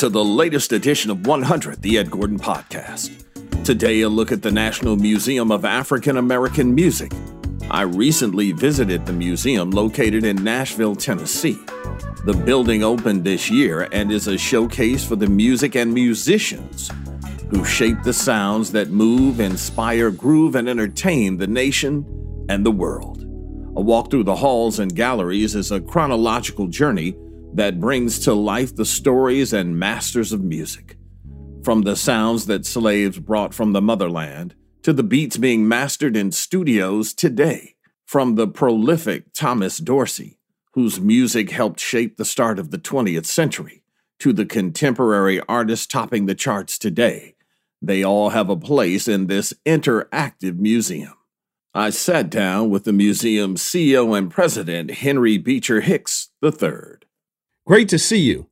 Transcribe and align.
To 0.00 0.08
the 0.08 0.24
latest 0.24 0.72
edition 0.72 1.10
of 1.10 1.26
100, 1.26 1.82
the 1.82 1.98
Ed 1.98 2.10
Gordon 2.10 2.38
Podcast. 2.38 3.12
Today, 3.66 4.00
a 4.00 4.08
look 4.08 4.32
at 4.32 4.40
the 4.40 4.50
National 4.50 4.96
Museum 4.96 5.52
of 5.52 5.66
African 5.66 6.16
American 6.16 6.74
Music. 6.74 7.12
I 7.70 7.82
recently 7.82 8.52
visited 8.52 9.04
the 9.04 9.12
museum 9.12 9.70
located 9.72 10.24
in 10.24 10.42
Nashville, 10.42 10.96
Tennessee. 10.96 11.58
The 12.24 12.42
building 12.46 12.82
opened 12.82 13.24
this 13.24 13.50
year 13.50 13.90
and 13.92 14.10
is 14.10 14.26
a 14.26 14.38
showcase 14.38 15.06
for 15.06 15.16
the 15.16 15.26
music 15.26 15.76
and 15.76 15.92
musicians 15.92 16.90
who 17.50 17.62
shape 17.66 18.02
the 18.02 18.14
sounds 18.14 18.72
that 18.72 18.88
move, 18.88 19.38
inspire, 19.38 20.10
groove, 20.10 20.54
and 20.54 20.66
entertain 20.66 21.36
the 21.36 21.46
nation 21.46 22.46
and 22.48 22.64
the 22.64 22.70
world. 22.70 23.24
A 23.76 23.82
walk 23.82 24.10
through 24.10 24.24
the 24.24 24.36
halls 24.36 24.78
and 24.78 24.96
galleries 24.96 25.54
is 25.54 25.70
a 25.70 25.78
chronological 25.78 26.68
journey 26.68 27.14
that 27.54 27.80
brings 27.80 28.18
to 28.20 28.34
life 28.34 28.74
the 28.74 28.84
stories 28.84 29.52
and 29.52 29.78
masters 29.78 30.32
of 30.32 30.42
music. 30.42 30.96
From 31.62 31.82
the 31.82 31.96
sounds 31.96 32.46
that 32.46 32.64
slaves 32.64 33.18
brought 33.18 33.52
from 33.52 33.72
the 33.72 33.82
motherland 33.82 34.54
to 34.82 34.92
the 34.92 35.02
beats 35.02 35.36
being 35.36 35.68
mastered 35.68 36.16
in 36.16 36.32
studios 36.32 37.12
today. 37.12 37.74
From 38.06 38.34
the 38.34 38.48
prolific 38.48 39.32
Thomas 39.34 39.78
Dorsey, 39.78 40.38
whose 40.72 41.00
music 41.00 41.50
helped 41.50 41.80
shape 41.80 42.16
the 42.16 42.24
start 42.24 42.58
of 42.58 42.70
the 42.70 42.78
20th 42.78 43.26
century, 43.26 43.82
to 44.18 44.32
the 44.32 44.46
contemporary 44.46 45.40
artists 45.48 45.86
topping 45.86 46.26
the 46.26 46.34
charts 46.34 46.78
today, 46.78 47.34
they 47.82 48.04
all 48.04 48.30
have 48.30 48.50
a 48.50 48.56
place 48.56 49.08
in 49.08 49.26
this 49.26 49.54
interactive 49.64 50.58
museum. 50.58 51.14
I 51.72 51.90
sat 51.90 52.30
down 52.30 52.68
with 52.68 52.84
the 52.84 52.92
museum's 52.92 53.62
CEO 53.62 54.16
and 54.16 54.30
president, 54.30 54.90
Henry 54.90 55.38
Beecher 55.38 55.80
Hicks 55.80 56.30
III. 56.44 56.98
Great 57.66 57.88
to 57.90 57.98
see 57.98 58.18
you. 58.18 58.46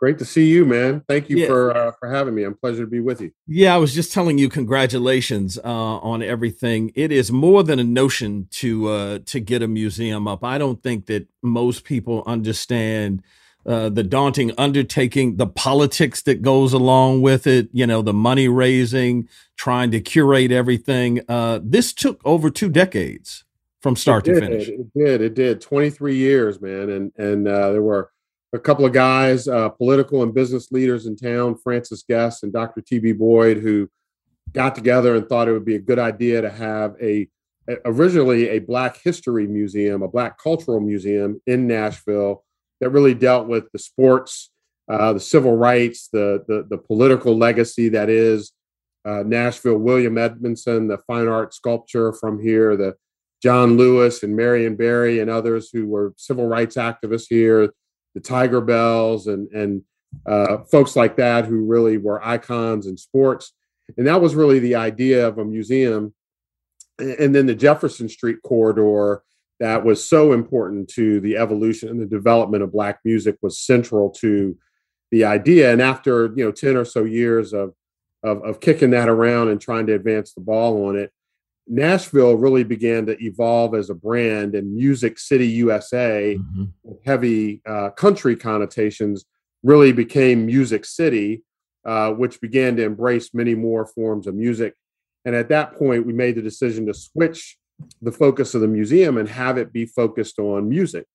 Great 0.00 0.18
to 0.18 0.24
see 0.24 0.46
you, 0.46 0.64
man. 0.64 1.02
Thank 1.08 1.28
you 1.28 1.38
Yeah. 1.38 1.46
for 1.48 1.76
uh, 1.76 1.92
for 1.98 2.08
having 2.08 2.34
me. 2.34 2.44
I'm 2.44 2.54
pleasure 2.54 2.84
to 2.84 2.90
be 2.90 3.00
with 3.00 3.20
you. 3.20 3.32
Yeah, 3.48 3.74
I 3.74 3.78
was 3.78 3.92
just 3.92 4.12
telling 4.12 4.38
you 4.38 4.48
congratulations 4.48 5.58
uh, 5.58 5.62
on 5.64 6.22
everything. 6.22 6.92
It 6.94 7.10
is 7.10 7.32
more 7.32 7.64
than 7.64 7.80
a 7.80 7.84
notion 7.84 8.46
to 8.52 8.88
uh, 8.88 9.18
to 9.26 9.40
get 9.40 9.60
a 9.60 9.66
museum 9.66 10.28
up. 10.28 10.44
I 10.44 10.56
don't 10.56 10.80
think 10.84 11.06
that 11.06 11.26
most 11.42 11.82
people 11.82 12.22
understand 12.26 13.24
uh, 13.66 13.88
the 13.88 14.04
daunting 14.04 14.52
undertaking, 14.56 15.36
the 15.36 15.48
politics 15.48 16.22
that 16.22 16.42
goes 16.42 16.72
along 16.72 17.22
with 17.22 17.48
it. 17.48 17.68
You 17.72 17.86
know, 17.88 18.00
the 18.00 18.14
money 18.14 18.46
raising, 18.46 19.28
trying 19.56 19.90
to 19.90 20.00
curate 20.00 20.52
everything. 20.52 21.22
Uh, 21.28 21.58
this 21.60 21.92
took 21.92 22.20
over 22.24 22.50
two 22.50 22.68
decades 22.68 23.42
from 23.82 23.96
start 23.96 24.28
it 24.28 24.34
to 24.34 24.40
finish. 24.40 24.68
It 24.68 24.94
did. 24.94 25.20
It 25.22 25.34
did. 25.34 25.60
23 25.60 26.14
years, 26.14 26.60
man, 26.60 26.88
and 26.88 27.12
and 27.16 27.48
uh, 27.48 27.72
there 27.72 27.82
were 27.82 28.12
a 28.52 28.58
couple 28.58 28.86
of 28.86 28.92
guys, 28.92 29.46
uh, 29.46 29.68
political 29.68 30.22
and 30.22 30.32
business 30.32 30.72
leaders 30.72 31.06
in 31.06 31.16
town, 31.16 31.56
Francis 31.56 32.02
Guess 32.08 32.42
and 32.42 32.52
Dr. 32.52 32.80
T.B. 32.80 33.12
Boyd, 33.12 33.58
who 33.58 33.90
got 34.52 34.74
together 34.74 35.14
and 35.14 35.28
thought 35.28 35.48
it 35.48 35.52
would 35.52 35.64
be 35.64 35.74
a 35.74 35.80
good 35.80 35.98
idea 35.98 36.40
to 36.40 36.50
have 36.50 36.94
a 37.02 37.28
originally 37.84 38.48
a 38.48 38.58
Black 38.60 38.98
History 39.02 39.46
Museum, 39.46 40.02
a 40.02 40.08
Black 40.08 40.38
Cultural 40.38 40.80
Museum 40.80 41.40
in 41.46 41.66
Nashville 41.66 42.44
that 42.80 42.90
really 42.90 43.14
dealt 43.14 43.46
with 43.46 43.70
the 43.72 43.78
sports, 43.78 44.50
uh, 44.90 45.12
the 45.12 45.20
civil 45.20 45.56
rights, 45.56 46.08
the, 46.10 46.44
the 46.48 46.66
the 46.68 46.78
political 46.78 47.36
legacy 47.36 47.90
that 47.90 48.08
is 48.08 48.52
uh, 49.04 49.22
Nashville. 49.26 49.76
William 49.76 50.16
Edmondson, 50.16 50.88
the 50.88 50.98
fine 51.06 51.28
art 51.28 51.52
sculpture 51.52 52.14
from 52.14 52.40
here, 52.40 52.76
the 52.76 52.96
John 53.42 53.76
Lewis 53.76 54.22
and 54.22 54.34
Marion 54.34 54.74
Barry 54.74 55.20
and 55.20 55.30
others 55.30 55.70
who 55.70 55.86
were 55.86 56.14
civil 56.16 56.46
rights 56.46 56.76
activists 56.76 57.26
here, 57.28 57.72
the 58.18 58.28
Tigerbelles 58.28 59.26
and 59.26 59.48
and 59.52 59.82
uh, 60.26 60.58
folks 60.64 60.96
like 60.96 61.16
that 61.16 61.44
who 61.44 61.66
really 61.66 61.98
were 61.98 62.24
icons 62.24 62.86
in 62.86 62.96
sports. 62.96 63.52
And 63.96 64.06
that 64.06 64.20
was 64.20 64.34
really 64.34 64.58
the 64.58 64.74
idea 64.74 65.26
of 65.26 65.38
a 65.38 65.44
museum. 65.44 66.14
And 66.98 67.34
then 67.34 67.46
the 67.46 67.54
Jefferson 67.54 68.08
Street 68.08 68.38
corridor 68.42 69.22
that 69.60 69.84
was 69.84 70.08
so 70.08 70.32
important 70.32 70.88
to 70.90 71.20
the 71.20 71.36
evolution 71.36 71.88
and 71.88 72.00
the 72.00 72.06
development 72.06 72.62
of 72.62 72.72
Black 72.72 73.00
music 73.04 73.36
was 73.42 73.58
central 73.58 74.10
to 74.10 74.56
the 75.10 75.24
idea. 75.24 75.72
And 75.72 75.82
after 75.82 76.32
you 76.34 76.44
know 76.44 76.52
ten 76.52 76.76
or 76.76 76.84
so 76.84 77.04
years 77.04 77.52
of 77.52 77.74
of, 78.24 78.42
of 78.42 78.60
kicking 78.60 78.90
that 78.90 79.08
around 79.08 79.48
and 79.48 79.60
trying 79.60 79.86
to 79.86 79.94
advance 79.94 80.32
the 80.32 80.40
ball 80.40 80.86
on 80.86 80.96
it. 80.96 81.12
Nashville 81.68 82.34
really 82.34 82.64
began 82.64 83.06
to 83.06 83.22
evolve 83.22 83.74
as 83.74 83.90
a 83.90 83.94
brand, 83.94 84.54
and 84.54 84.74
Music 84.74 85.18
City 85.18 85.46
USA, 85.48 86.36
mm-hmm. 86.38 86.64
with 86.82 87.04
heavy 87.04 87.60
uh, 87.66 87.90
country 87.90 88.36
connotations, 88.36 89.24
really 89.62 89.92
became 89.92 90.46
Music 90.46 90.84
City, 90.84 91.42
uh, 91.84 92.12
which 92.12 92.40
began 92.40 92.76
to 92.76 92.84
embrace 92.84 93.34
many 93.34 93.54
more 93.54 93.86
forms 93.86 94.26
of 94.26 94.34
music. 94.34 94.74
And 95.24 95.34
at 95.34 95.48
that 95.50 95.76
point, 95.76 96.06
we 96.06 96.12
made 96.12 96.36
the 96.36 96.42
decision 96.42 96.86
to 96.86 96.94
switch 96.94 97.58
the 98.02 98.12
focus 98.12 98.54
of 98.54 98.60
the 98.60 98.68
museum 98.68 99.18
and 99.18 99.28
have 99.28 99.58
it 99.58 99.72
be 99.72 99.86
focused 99.86 100.38
on 100.38 100.68
music. 100.68 101.06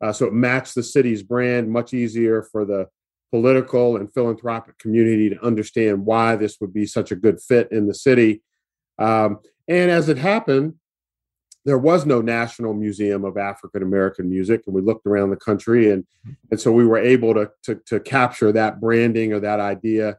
Uh, 0.00 0.12
so 0.12 0.26
it 0.26 0.32
matched 0.32 0.74
the 0.74 0.82
city's 0.82 1.22
brand, 1.22 1.70
much 1.70 1.94
easier 1.94 2.42
for 2.42 2.64
the 2.64 2.88
political 3.30 3.96
and 3.96 4.12
philanthropic 4.12 4.78
community 4.78 5.28
to 5.28 5.44
understand 5.44 6.04
why 6.06 6.36
this 6.36 6.60
would 6.60 6.72
be 6.72 6.86
such 6.86 7.10
a 7.10 7.16
good 7.16 7.40
fit 7.40 7.68
in 7.72 7.86
the 7.86 7.94
city. 7.94 8.42
Um, 8.98 9.40
and 9.68 9.90
as 9.90 10.08
it 10.08 10.18
happened, 10.18 10.74
there 11.64 11.78
was 11.78 12.04
no 12.04 12.20
National 12.20 12.74
Museum 12.74 13.24
of 13.24 13.38
African 13.38 13.82
American 13.82 14.28
Music, 14.28 14.62
and 14.66 14.74
we 14.74 14.82
looked 14.82 15.06
around 15.06 15.30
the 15.30 15.36
country, 15.36 15.90
and 15.90 16.04
and 16.50 16.60
so 16.60 16.70
we 16.72 16.86
were 16.86 16.98
able 16.98 17.34
to, 17.34 17.50
to 17.64 17.74
to 17.86 18.00
capture 18.00 18.52
that 18.52 18.80
branding 18.80 19.32
or 19.32 19.40
that 19.40 19.60
idea, 19.60 20.18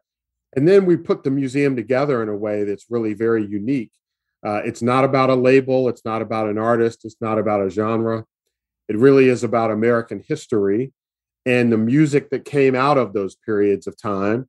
and 0.56 0.68
then 0.68 0.86
we 0.86 0.98
put 0.98 1.24
the 1.24 1.32
museum 1.32 1.76
together 1.76 2.24
in 2.24 2.30
a 2.30 2.36
way 2.36 2.64
that's 2.64 2.86
really 2.90 3.14
very 3.14 3.46
unique. 3.46 3.92
Uh, 4.46 4.62
it's 4.64 4.82
not 4.82 5.04
about 5.04 5.30
a 5.30 5.36
label, 5.36 5.90
it's 5.90 6.06
not 6.06 6.22
about 6.22 6.48
an 6.48 6.58
artist, 6.58 7.04
it's 7.04 7.18
not 7.20 7.38
about 7.38 7.62
a 7.62 7.70
genre. 7.70 8.26
It 8.88 8.98
really 8.98 9.28
is 9.28 9.44
about 9.44 9.72
American 9.72 10.24
history 10.28 10.94
and 11.46 11.72
the 11.72 11.78
music 11.78 12.30
that 12.30 12.46
came 12.46 12.76
out 12.76 12.98
of 12.98 13.14
those 13.14 13.36
periods 13.36 13.88
of 13.88 13.98
time 13.98 14.48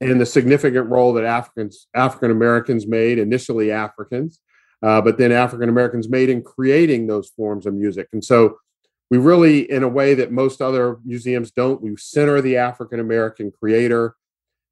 and 0.00 0.20
the 0.20 0.26
significant 0.26 0.88
role 0.88 1.12
that 1.14 1.24
Africans, 1.24 1.86
African 1.94 2.30
Americans 2.30 2.86
made, 2.86 3.18
initially 3.18 3.70
Africans, 3.70 4.40
uh, 4.82 5.00
but 5.00 5.18
then 5.18 5.32
African 5.32 5.68
Americans 5.68 6.08
made 6.08 6.28
in 6.28 6.42
creating 6.42 7.06
those 7.06 7.30
forms 7.30 7.64
of 7.66 7.74
music. 7.74 8.08
And 8.12 8.22
so 8.22 8.58
we 9.10 9.18
really, 9.18 9.70
in 9.70 9.82
a 9.82 9.88
way 9.88 10.14
that 10.14 10.32
most 10.32 10.60
other 10.60 10.98
museums 11.04 11.50
don't, 11.50 11.80
we 11.80 11.96
center 11.96 12.40
the 12.40 12.56
African 12.56 13.00
American 13.00 13.50
creator, 13.50 14.16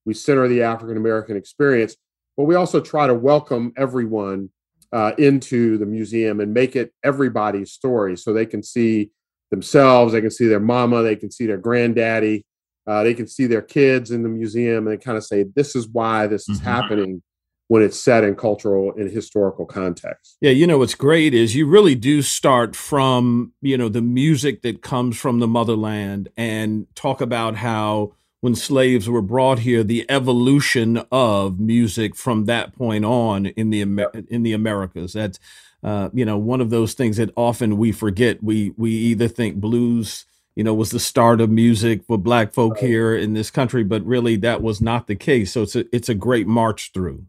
we 0.05 0.15
center 0.15 0.49
the 0.49 0.63
African 0.63 0.97
American 0.97 1.37
experience, 1.37 1.97
but 2.37 2.45
we 2.45 2.55
also 2.55 2.81
try 2.81 3.07
to 3.07 3.15
welcome 3.15 3.73
everyone 3.77 4.51
uh, 4.93 5.13
into 5.17 5.79
the 5.79 5.87
museum 5.87 6.41
and 6.41 6.53
make 6.53 6.77
it 6.77 6.93
everybody's 7.03 7.73
story 7.73 8.17
so 8.17 8.33
they 8.33 8.47
can 8.47 8.63
see 8.63 9.11
themselves, 9.51 10.13
they 10.13 10.21
can 10.21 10.31
see 10.31 10.47
their 10.47 10.61
mama, 10.61 11.03
they 11.03 11.17
can 11.17 11.31
see 11.31 11.47
their 11.47 11.59
granddaddy, 11.59 12.45
uh, 12.87 13.03
they 13.03 13.15
can 13.15 13.27
see 13.27 13.47
their 13.47 13.63
kids 13.63 14.11
in 14.11 14.23
the 14.23 14.29
museum 14.29 14.89
and 14.89 15.01
kind 15.01 15.17
of 15.17 15.25
say, 15.25 15.45
this 15.55 15.77
is 15.77 15.89
why 15.89 16.27
this 16.27 16.49
is 16.49 16.59
mm-hmm. 16.59 16.69
happening 16.69 17.23
when 17.69 17.83
it's 17.83 17.99
set 17.99 18.23
in 18.25 18.35
cultural 18.35 18.93
and 18.97 19.11
historical 19.11 19.65
context. 19.65 20.37
Yeah, 20.41 20.51
you 20.51 20.67
know 20.67 20.79
what's 20.79 20.95
great 20.95 21.33
is 21.33 21.57
you 21.57 21.67
really 21.67 21.95
do 21.95 22.21
start 22.21 22.77
from, 22.77 23.53
you 23.63 23.79
know, 23.79 23.89
the 23.89 24.03
music 24.03 24.63
that 24.63 24.83
comes 24.83 25.17
from 25.17 25.39
the 25.39 25.47
motherland 25.47 26.29
and 26.37 26.87
talk 26.95 27.21
about 27.21 27.57
how 27.57 28.13
when 28.43 28.57
slaves 28.57 29.09
were 29.09 29.23
brought 29.23 29.61
here, 29.61 29.85
the 29.85 30.05
evolution 30.11 31.01
of 31.13 31.61
music 31.61 32.17
from 32.17 32.45
that 32.47 32.77
point 32.77 33.05
on 33.05 33.47
in 33.47 33.71
the 33.71 33.81
in 34.29 34.43
the 34.43 34.53
Americas. 34.53 35.13
That's 35.13 35.39
uh, 35.83 36.11
you 36.13 36.25
know 36.25 36.37
one 36.37 36.61
of 36.61 36.71
those 36.71 36.93
things 36.93 37.17
that 37.17 37.31
often 37.37 37.79
we 37.79 37.93
forget. 37.93 38.43
We 38.43 38.75
we 38.77 38.91
either 38.91 39.29
think 39.29 39.57
blues 39.57 40.27
you 40.55 40.65
know, 40.65 40.75
was 40.75 40.91
the 40.91 41.01
start 41.01 41.41
of 41.41 41.51
music 41.51 42.05
for 42.07 42.19
black 42.19 42.53
folk 42.53 42.79
here 42.79 43.17
in 43.17 43.33
this 43.33 43.51
country, 43.51 43.85
but 43.85 44.05
really 44.05 44.37
that 44.37 44.63
was 44.63 44.81
not 44.81 45.07
the 45.07 45.17
case. 45.17 45.53
So 45.53 45.63
it's 45.63 45.77
a 45.77 45.85
it's 45.95 46.09
a 46.09 46.15
great 46.15 46.47
march 46.47 46.91
through. 46.93 47.25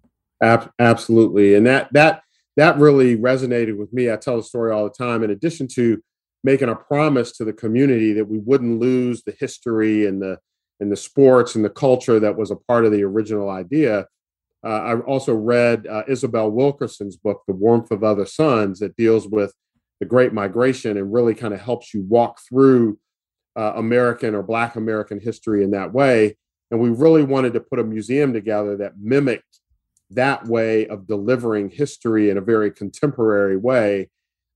absolutely, 0.80 1.56
and 1.56 1.66
that 1.66 1.92
that 1.94 2.24
that 2.58 2.78
really 2.78 3.18
resonated 3.18 3.78
with 3.78 3.94
me. 3.94 4.12
I 4.12 4.18
tell 4.18 4.38
the 4.38 4.44
story 4.44 4.72
all 4.72 4.84
the 4.84 4.90
time. 4.90 5.24
In 5.24 5.32
addition 5.32 5.68
to 5.76 6.02
making 6.44 6.70
a 6.70 6.76
promise 6.76 7.32
to 7.38 7.46
the 7.46 7.54
community 7.54 8.14
that 8.14 8.26
we 8.26 8.40
wouldn't 8.40 8.80
lose 8.80 9.24
the 9.24 9.36
history 9.40 10.06
and 10.06 10.22
the 10.22 10.38
and 10.80 10.92
the 10.92 10.98
sports 10.98 11.56
and 11.56 11.64
the 11.64 11.70
culture 11.70 12.20
that 12.20 12.38
was 12.38 12.52
a 12.52 12.56
part 12.56 12.86
of 12.86 12.92
the 12.92 13.04
original 13.04 13.50
idea. 13.50 14.06
Uh, 14.66 14.70
I 14.70 15.00
also 15.02 15.34
read 15.34 15.88
uh, 15.88 16.04
Isabel 16.08 16.50
Wilkerson's 16.50 17.16
book, 17.16 17.44
The 17.48 17.54
Warmth 17.54 17.92
of 17.92 18.04
Other 18.04 18.26
Suns, 18.26 18.80
that 18.80 18.96
deals 18.96 19.28
with 19.28 19.54
the 20.00 20.06
Great 20.06 20.34
Migration 20.34 20.98
and 20.98 21.14
really 21.14 21.36
kind 21.36 21.54
of 21.54 21.62
helps 21.62 21.94
you 21.94 22.02
walk 22.02 22.40
through 22.50 22.98
uh, 23.56 23.74
American 23.76 24.36
or 24.36 24.44
Black 24.44 24.76
American 24.76 25.20
history 25.20 25.64
in 25.64 25.72
that 25.72 25.94
way. 25.94 26.38
And 26.72 26.80
we 26.80 26.90
really 26.90 27.24
wanted 27.24 27.54
to 27.54 27.60
put 27.60 27.80
a 27.80 27.84
museum 27.84 28.34
together 28.34 28.78
that 28.78 28.94
mimicked 29.00 29.60
that 30.12 30.46
way 30.48 30.88
of 30.88 31.08
delivering 31.08 31.70
history 31.70 32.30
in 32.30 32.38
a 32.38 32.42
very 32.42 32.72
contemporary 32.72 33.58
way. 33.58 34.10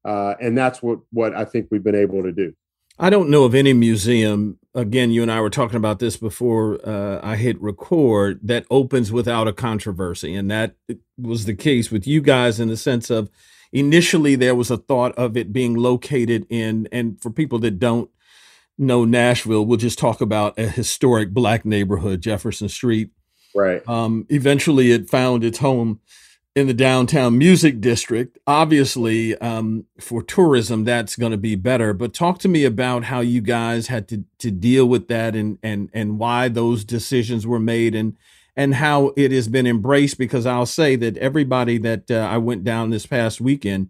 Uh, 0.03 0.35
and 0.41 0.57
that's 0.57 0.81
what, 0.81 0.99
what 1.11 1.35
I 1.35 1.45
think 1.45 1.67
we've 1.69 1.83
been 1.83 1.95
able 1.95 2.23
to 2.23 2.31
do. 2.31 2.53
I 2.99 3.11
don't 3.11 3.29
know 3.29 3.43
of 3.43 3.53
any 3.53 3.73
museum, 3.73 4.57
again, 4.73 5.11
you 5.11 5.21
and 5.21 5.31
I 5.31 5.41
were 5.41 5.51
talking 5.51 5.77
about 5.77 5.99
this 5.99 6.17
before 6.17 6.79
uh, 6.87 7.19
I 7.21 7.35
hit 7.35 7.61
record, 7.61 8.39
that 8.41 8.65
opens 8.71 9.11
without 9.11 9.47
a 9.47 9.53
controversy. 9.53 10.33
And 10.33 10.49
that 10.49 10.75
was 11.17 11.45
the 11.45 11.53
case 11.53 11.91
with 11.91 12.07
you 12.07 12.21
guys 12.21 12.59
in 12.59 12.69
the 12.69 12.77
sense 12.77 13.11
of 13.11 13.29
initially 13.71 14.35
there 14.35 14.55
was 14.55 14.71
a 14.71 14.77
thought 14.77 15.13
of 15.15 15.37
it 15.37 15.53
being 15.53 15.75
located 15.75 16.47
in, 16.49 16.87
and 16.91 17.21
for 17.21 17.29
people 17.29 17.59
that 17.59 17.77
don't 17.77 18.09
know 18.77 19.05
Nashville, 19.05 19.65
we'll 19.65 19.77
just 19.77 19.99
talk 19.99 20.21
about 20.21 20.57
a 20.57 20.67
historic 20.67 21.31
black 21.31 21.65
neighborhood, 21.65 22.21
Jefferson 22.21 22.69
Street. 22.69 23.11
Right. 23.55 23.87
Um, 23.87 24.25
eventually, 24.29 24.91
it 24.91 25.09
found 25.09 25.43
its 25.43 25.59
home 25.59 25.99
in 26.55 26.65
the 26.65 26.73
downtown 26.73 27.37
music 27.37 27.79
district. 27.81 28.37
Obviously, 28.47 29.37
um, 29.37 29.85
for 29.99 30.23
tourism, 30.23 30.83
that's 30.83 31.15
going 31.15 31.31
to 31.31 31.37
be 31.37 31.55
better. 31.55 31.93
But 31.93 32.15
talk 32.15 32.39
to 32.39 32.47
me 32.47 32.65
about 32.65 33.05
how 33.05 33.19
you 33.19 33.41
guys 33.41 33.87
had 33.87 34.07
to 34.09 34.23
to 34.39 34.51
deal 34.51 34.85
with 34.87 35.07
that, 35.07 35.35
and 35.35 35.57
and 35.63 35.89
and 35.93 36.19
why 36.19 36.47
those 36.47 36.83
decisions 36.83 37.45
were 37.45 37.59
made, 37.59 37.95
and 37.95 38.17
and 38.55 38.75
how 38.75 39.13
it 39.15 39.31
has 39.31 39.47
been 39.47 39.67
embraced. 39.67 40.17
Because 40.17 40.45
I'll 40.45 40.65
say 40.65 40.95
that 40.95 41.17
everybody 41.17 41.77
that 41.79 42.09
uh, 42.09 42.27
I 42.29 42.37
went 42.37 42.63
down 42.63 42.89
this 42.89 43.05
past 43.05 43.39
weekend, 43.39 43.89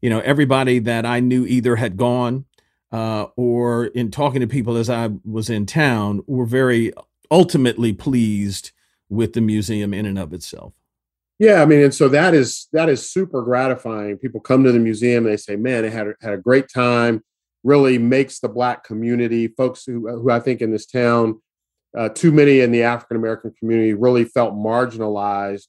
you 0.00 0.10
know, 0.10 0.20
everybody 0.20 0.78
that 0.80 1.06
I 1.06 1.20
knew 1.20 1.46
either 1.46 1.76
had 1.76 1.96
gone 1.96 2.44
uh, 2.92 3.26
or 3.36 3.86
in 3.86 4.10
talking 4.10 4.40
to 4.40 4.46
people 4.46 4.76
as 4.76 4.90
I 4.90 5.10
was 5.24 5.50
in 5.50 5.66
town, 5.66 6.22
were 6.26 6.46
very 6.46 6.92
ultimately 7.30 7.92
pleased 7.92 8.70
with 9.08 9.32
the 9.32 9.40
museum 9.40 9.94
in 9.94 10.06
and 10.06 10.18
of 10.18 10.32
itself. 10.32 10.74
Yeah, 11.38 11.62
I 11.62 11.66
mean, 11.66 11.82
and 11.82 11.94
so 11.94 12.08
that 12.10 12.34
is 12.34 12.68
that 12.72 12.88
is 12.88 13.10
super 13.10 13.42
gratifying. 13.42 14.18
People 14.18 14.40
come 14.40 14.62
to 14.64 14.72
the 14.72 14.78
museum 14.78 15.24
they 15.24 15.36
say, 15.36 15.56
"Man, 15.56 15.82
they 15.82 15.90
had 15.90 16.08
a, 16.08 16.14
had 16.20 16.34
a 16.34 16.38
great 16.38 16.68
time." 16.68 17.24
Really 17.64 17.96
makes 17.96 18.40
the 18.40 18.48
black 18.48 18.84
community, 18.84 19.48
folks 19.48 19.84
who 19.84 20.08
who 20.08 20.30
I 20.30 20.40
think 20.40 20.60
in 20.60 20.70
this 20.70 20.86
town, 20.86 21.40
uh, 21.96 22.10
too 22.10 22.32
many 22.32 22.60
in 22.60 22.70
the 22.70 22.82
African 22.82 23.16
American 23.16 23.52
community 23.58 23.94
really 23.94 24.24
felt 24.24 24.54
marginalized 24.54 25.66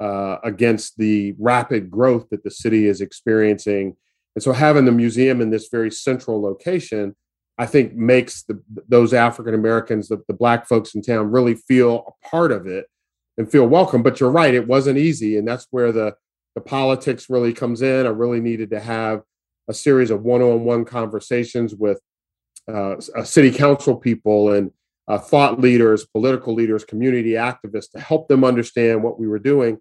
uh, 0.00 0.38
against 0.42 0.96
the 0.96 1.34
rapid 1.38 1.90
growth 1.90 2.28
that 2.30 2.42
the 2.42 2.50
city 2.50 2.86
is 2.86 3.00
experiencing 3.00 3.96
and 4.34 4.42
so 4.42 4.52
having 4.52 4.84
the 4.84 4.92
museum 4.92 5.40
in 5.40 5.50
this 5.50 5.68
very 5.70 5.90
central 5.90 6.40
location, 6.40 7.16
I 7.58 7.66
think 7.66 7.94
makes 7.94 8.42
the, 8.44 8.62
those 8.88 9.12
African 9.12 9.54
Americans, 9.54 10.08
the, 10.08 10.22
the 10.28 10.34
black 10.34 10.66
folks 10.66 10.94
in 10.94 11.02
town 11.02 11.30
really 11.30 11.54
feel 11.54 12.04
a 12.06 12.28
part 12.28 12.52
of 12.52 12.66
it 12.66 12.86
and 13.36 13.50
feel 13.50 13.66
welcome. 13.66 14.02
But 14.02 14.20
you're 14.20 14.30
right, 14.30 14.54
it 14.54 14.66
wasn't 14.66 14.98
easy. 14.98 15.36
And 15.36 15.46
that's 15.46 15.66
where 15.70 15.92
the, 15.92 16.14
the 16.54 16.60
politics 16.60 17.28
really 17.28 17.52
comes 17.52 17.82
in. 17.82 18.06
I 18.06 18.10
really 18.10 18.40
needed 18.40 18.70
to 18.70 18.80
have 18.80 19.22
a 19.68 19.74
series 19.74 20.10
of 20.10 20.22
one-on-one 20.22 20.84
conversations 20.84 21.74
with 21.74 22.00
uh, 22.66 23.00
city 23.24 23.50
council 23.50 23.96
people 23.96 24.52
and 24.52 24.70
uh, 25.08 25.18
thought 25.18 25.60
leaders, 25.60 26.06
political 26.06 26.54
leaders, 26.54 26.84
community 26.84 27.32
activists 27.32 27.90
to 27.90 28.00
help 28.00 28.28
them 28.28 28.44
understand 28.44 29.02
what 29.02 29.18
we 29.18 29.26
were 29.26 29.38
doing. 29.38 29.78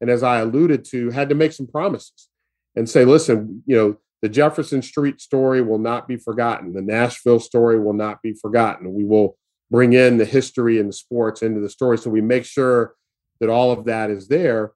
And 0.00 0.10
as 0.10 0.22
I 0.22 0.40
alluded 0.40 0.84
to, 0.86 1.10
had 1.10 1.30
to 1.30 1.34
make 1.34 1.52
some 1.52 1.66
promises 1.66 2.28
and 2.76 2.88
say, 2.88 3.04
listen, 3.04 3.62
you 3.66 3.76
know, 3.76 3.96
the 4.22 4.28
Jefferson 4.28 4.82
Street 4.82 5.20
story 5.20 5.62
will 5.62 5.78
not 5.78 6.06
be 6.06 6.16
forgotten. 6.16 6.72
The 6.72 6.82
Nashville 6.82 7.40
story 7.40 7.80
will 7.80 7.92
not 7.92 8.22
be 8.22 8.32
forgotten. 8.34 8.94
We 8.94 9.04
will 9.04 9.36
bring 9.70 9.94
in 9.94 10.18
the 10.18 10.24
history 10.24 10.78
and 10.78 10.88
the 10.88 10.94
sports 10.94 11.42
into 11.42 11.60
the 11.60 11.68
story. 11.68 11.98
So 11.98 12.10
we 12.10 12.20
make 12.20 12.44
sure 12.44 12.94
that 13.40 13.48
all 13.48 13.72
of 13.72 13.84
that 13.86 14.10
is 14.10 14.28
there. 14.28 14.72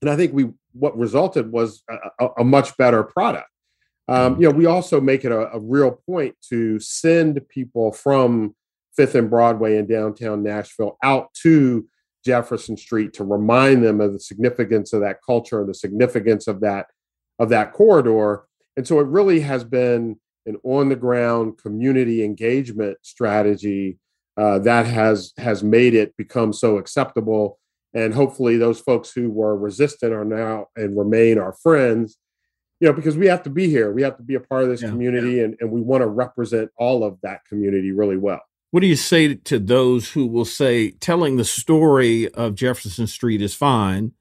And 0.00 0.10
I 0.10 0.16
think 0.16 0.32
we 0.32 0.50
what 0.72 0.96
resulted 0.96 1.52
was 1.52 1.82
a, 2.18 2.28
a 2.38 2.44
much 2.44 2.76
better 2.78 3.02
product. 3.02 3.48
Um, 4.08 4.40
you 4.40 4.48
know, 4.48 4.54
we 4.54 4.66
also 4.66 5.00
make 5.00 5.24
it 5.24 5.32
a, 5.32 5.52
a, 5.52 5.60
real 5.60 5.92
point 6.06 6.34
to 6.48 6.80
send 6.80 7.40
people 7.48 7.92
from 7.92 8.54
Fifth 8.96 9.14
and 9.14 9.30
Broadway 9.30 9.76
in 9.76 9.86
downtown 9.86 10.42
Nashville 10.42 10.98
out 11.04 11.32
to 11.42 11.86
Jefferson 12.24 12.76
Street 12.76 13.12
to 13.14 13.24
remind 13.24 13.84
them 13.84 14.00
of 14.00 14.12
the 14.12 14.18
significance 14.18 14.92
of 14.92 15.02
that 15.02 15.18
culture 15.24 15.60
and 15.60 15.68
the 15.68 15.74
significance 15.74 16.48
of 16.48 16.60
that 16.60 16.86
of 17.42 17.48
that 17.48 17.72
corridor. 17.72 18.44
And 18.76 18.86
so 18.86 19.00
it 19.00 19.06
really 19.06 19.40
has 19.40 19.64
been 19.64 20.16
an 20.46 20.56
on 20.64 20.88
the 20.88 20.96
ground 20.96 21.58
community 21.58 22.24
engagement 22.24 22.98
strategy 23.02 23.98
uh, 24.36 24.58
that 24.60 24.86
has 24.86 25.32
has 25.36 25.62
made 25.62 25.94
it 25.94 26.16
become 26.16 26.52
so 26.52 26.78
acceptable 26.78 27.58
and 27.94 28.14
hopefully 28.14 28.56
those 28.56 28.80
folks 28.80 29.12
who 29.12 29.30
were 29.30 29.56
resistant 29.56 30.12
are 30.12 30.24
now 30.24 30.66
and 30.74 30.98
remain 30.98 31.38
our 31.38 31.52
friends 31.52 32.16
you 32.80 32.88
know 32.88 32.94
because 32.94 33.16
we 33.16 33.26
have 33.26 33.42
to 33.42 33.50
be 33.50 33.68
here 33.68 33.92
we 33.92 34.02
have 34.02 34.16
to 34.16 34.22
be 34.22 34.34
a 34.34 34.40
part 34.40 34.62
of 34.62 34.68
this 34.68 34.82
yeah, 34.82 34.88
community 34.88 35.34
yeah. 35.34 35.44
And, 35.44 35.56
and 35.60 35.70
we 35.70 35.80
want 35.80 36.02
to 36.02 36.08
represent 36.08 36.70
all 36.76 37.04
of 37.04 37.18
that 37.22 37.44
community 37.44 37.92
really 37.92 38.16
well 38.16 38.40
what 38.70 38.80
do 38.80 38.86
you 38.86 38.96
say 38.96 39.34
to 39.34 39.58
those 39.58 40.10
who 40.10 40.26
will 40.26 40.46
say 40.46 40.92
telling 40.92 41.36
the 41.36 41.44
story 41.44 42.28
of 42.32 42.54
jefferson 42.54 43.06
street 43.06 43.42
is 43.42 43.54
fine 43.54 44.12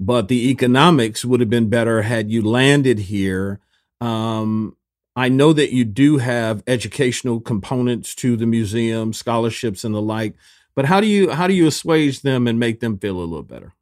but 0.00 0.28
the 0.28 0.50
economics 0.50 1.24
would 1.24 1.40
have 1.40 1.50
been 1.50 1.68
better 1.68 2.02
had 2.02 2.30
you 2.30 2.42
landed 2.42 2.98
here 2.98 3.60
um, 4.00 4.76
I 5.16 5.28
know 5.28 5.52
that 5.52 5.72
you 5.72 5.84
do 5.84 6.18
have 6.18 6.62
educational 6.66 7.40
components 7.40 8.14
to 8.16 8.36
the 8.36 8.46
museum, 8.46 9.12
scholarships 9.12 9.84
and 9.84 9.94
the 9.94 10.02
like. 10.02 10.34
But 10.74 10.86
how 10.86 11.00
do 11.00 11.06
you 11.06 11.30
how 11.30 11.46
do 11.46 11.54
you 11.54 11.66
assuage 11.68 12.22
them 12.22 12.46
and 12.48 12.58
make 12.58 12.80
them 12.80 12.98
feel 12.98 13.18
a 13.18 13.20
little 13.20 13.44
better? 13.44 13.74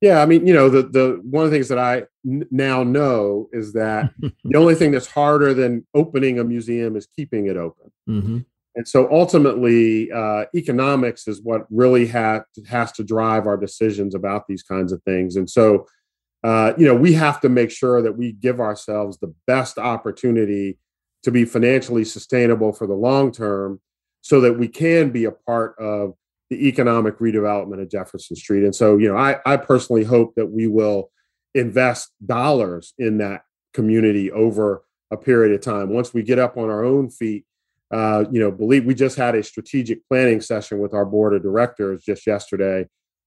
Yeah, 0.00 0.22
I 0.22 0.26
mean, 0.26 0.46
you 0.46 0.54
know, 0.54 0.70
the 0.70 0.82
the 0.82 1.20
one 1.22 1.44
of 1.44 1.50
the 1.50 1.56
things 1.56 1.68
that 1.68 1.78
I 1.78 2.04
n- 2.26 2.48
now 2.50 2.82
know 2.82 3.48
is 3.52 3.74
that 3.74 4.10
the 4.44 4.56
only 4.56 4.74
thing 4.74 4.90
that's 4.90 5.06
harder 5.06 5.52
than 5.52 5.86
opening 5.92 6.38
a 6.38 6.44
museum 6.44 6.96
is 6.96 7.06
keeping 7.06 7.46
it 7.46 7.56
open. 7.56 7.92
Mm-hmm. 8.08 8.38
And 8.76 8.86
so 8.88 9.08
ultimately, 9.10 10.10
uh, 10.10 10.46
economics 10.54 11.28
is 11.28 11.40
what 11.42 11.66
really 11.70 12.08
ha- 12.08 12.42
has 12.68 12.90
to 12.92 13.04
drive 13.04 13.46
our 13.46 13.56
decisions 13.56 14.14
about 14.14 14.46
these 14.48 14.62
kinds 14.62 14.92
of 14.92 15.02
things. 15.04 15.36
And 15.36 15.48
so, 15.48 15.86
uh, 16.42 16.72
you 16.76 16.84
know, 16.84 16.94
we 16.94 17.12
have 17.12 17.40
to 17.40 17.48
make 17.48 17.70
sure 17.70 18.02
that 18.02 18.16
we 18.16 18.32
give 18.32 18.60
ourselves 18.60 19.18
the 19.18 19.32
best 19.46 19.78
opportunity 19.78 20.78
to 21.22 21.30
be 21.30 21.44
financially 21.44 22.04
sustainable 22.04 22.72
for 22.72 22.86
the 22.86 22.94
long 22.94 23.32
term 23.32 23.80
so 24.20 24.40
that 24.40 24.58
we 24.58 24.68
can 24.68 25.10
be 25.10 25.24
a 25.24 25.30
part 25.30 25.74
of 25.78 26.14
the 26.50 26.68
economic 26.68 27.18
redevelopment 27.18 27.80
of 27.80 27.90
Jefferson 27.90 28.36
Street. 28.36 28.64
And 28.64 28.74
so, 28.74 28.98
you 28.98 29.08
know, 29.08 29.16
I, 29.16 29.38
I 29.46 29.56
personally 29.56 30.04
hope 30.04 30.34
that 30.36 30.46
we 30.46 30.66
will 30.66 31.10
invest 31.54 32.10
dollars 32.24 32.92
in 32.98 33.18
that 33.18 33.42
community 33.72 34.30
over 34.30 34.84
a 35.10 35.16
period 35.16 35.54
of 35.54 35.60
time. 35.60 35.90
Once 35.90 36.12
we 36.12 36.22
get 36.22 36.38
up 36.38 36.56
on 36.56 36.68
our 36.68 36.84
own 36.84 37.08
feet, 37.08 37.44
uh, 37.94 38.24
you 38.30 38.40
know, 38.40 38.50
believe 38.50 38.84
we 38.84 38.94
just 38.94 39.16
had 39.16 39.34
a 39.34 39.42
strategic 39.42 40.06
planning 40.08 40.40
session 40.40 40.78
with 40.80 40.92
our 40.94 41.06
board 41.06 41.34
of 41.34 41.42
directors 41.42 42.02
just 42.02 42.26
yesterday, 42.26 42.86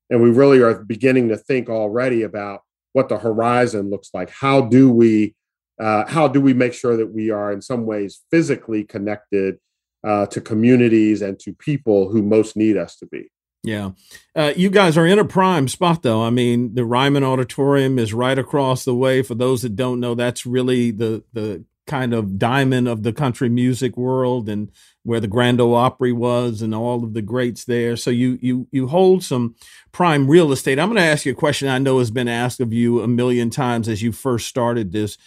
and 0.10 0.22
we 0.22 0.30
really 0.30 0.60
are 0.60 0.84
beginning 0.84 1.30
to 1.30 1.38
think 1.38 1.70
already 1.70 2.24
about 2.24 2.62
what 2.94 3.10
the 3.10 3.18
horizon 3.18 3.90
looks 3.90 4.10
like. 4.14 4.30
How 4.30 4.62
do 4.62 4.92
we, 4.92 5.36
uh, 5.80 6.06
how 6.08 6.28
do 6.28 6.42
we 6.42 6.54
make 6.54 6.74
sure 6.74 6.98
that 6.98 7.14
we 7.14 7.30
are 7.30 7.52
in 7.52 7.62
some 7.62 7.86
ways 7.86 8.24
physically 8.32 8.84
connected 8.84 9.60
uh, 10.04 10.26
to 10.28 10.42
communities 10.42 11.22
and 11.22 11.40
to 11.40 11.54
people 11.54 12.10
who 12.10 12.22
most 12.22 12.56
need 12.56 12.78
us 12.78 12.96
to 12.98 13.06
be. 13.06 13.30
Yeah. 13.64 13.92
Uh, 14.36 14.54
you 14.56 14.70
guys 14.70 14.98
are 14.98 15.06
in 15.06 15.20
a 15.20 15.26
prime 15.26 15.68
spot, 15.68 16.04
though. 16.04 16.24
I 16.24 16.30
mean, 16.30 16.76
the 16.76 16.86
Ryman 16.86 17.24
Auditorium 17.24 18.00
is 18.00 18.14
right 18.14 18.38
across 18.38 18.86
the 18.86 18.96
way. 18.96 19.22
For 19.22 19.36
those 19.36 19.64
that 19.64 19.76
don't 19.76 20.00
know, 20.00 20.16
that's 20.16 20.46
really 20.46 20.92
the, 20.92 21.24
the 21.34 21.66
kind 21.88 22.13
of 22.13 22.38
diamond 22.38 22.88
of 22.88 23.03
the 23.03 23.13
country 23.13 23.50
music 23.50 23.98
world 23.98 24.48
and 24.50 24.72
where 25.03 25.20
the 25.20 25.27
Grand 25.27 25.60
Ole 25.60 25.74
Opry 25.74 26.12
was 26.12 26.62
and 26.62 26.75
all 26.75 27.03
of 27.03 27.13
the 27.13 27.22
greats 27.22 27.65
there. 27.65 27.96
So 27.96 28.12
you 28.12 28.38
you 28.41 28.67
you 28.72 28.88
hold 28.88 29.24
some 29.24 29.56
prime 29.91 30.29
real 30.29 30.51
estate. 30.51 30.77
I'm 30.77 30.89
going 30.89 30.98
to 30.98 31.01
ask 31.01 31.25
you 31.25 31.32
a 31.32 31.36
question 31.36 31.70
I 31.70 31.79
know 31.79 32.00
has 32.00 32.12
been 32.12 32.27
asked 32.27 32.60
of 32.60 32.74
you 32.74 33.01
a 33.01 33.08
million 33.08 33.50
times 33.50 33.88
as 33.88 34.03
you 34.03 34.12
first 34.12 34.48
started 34.48 34.91
this 34.91 35.17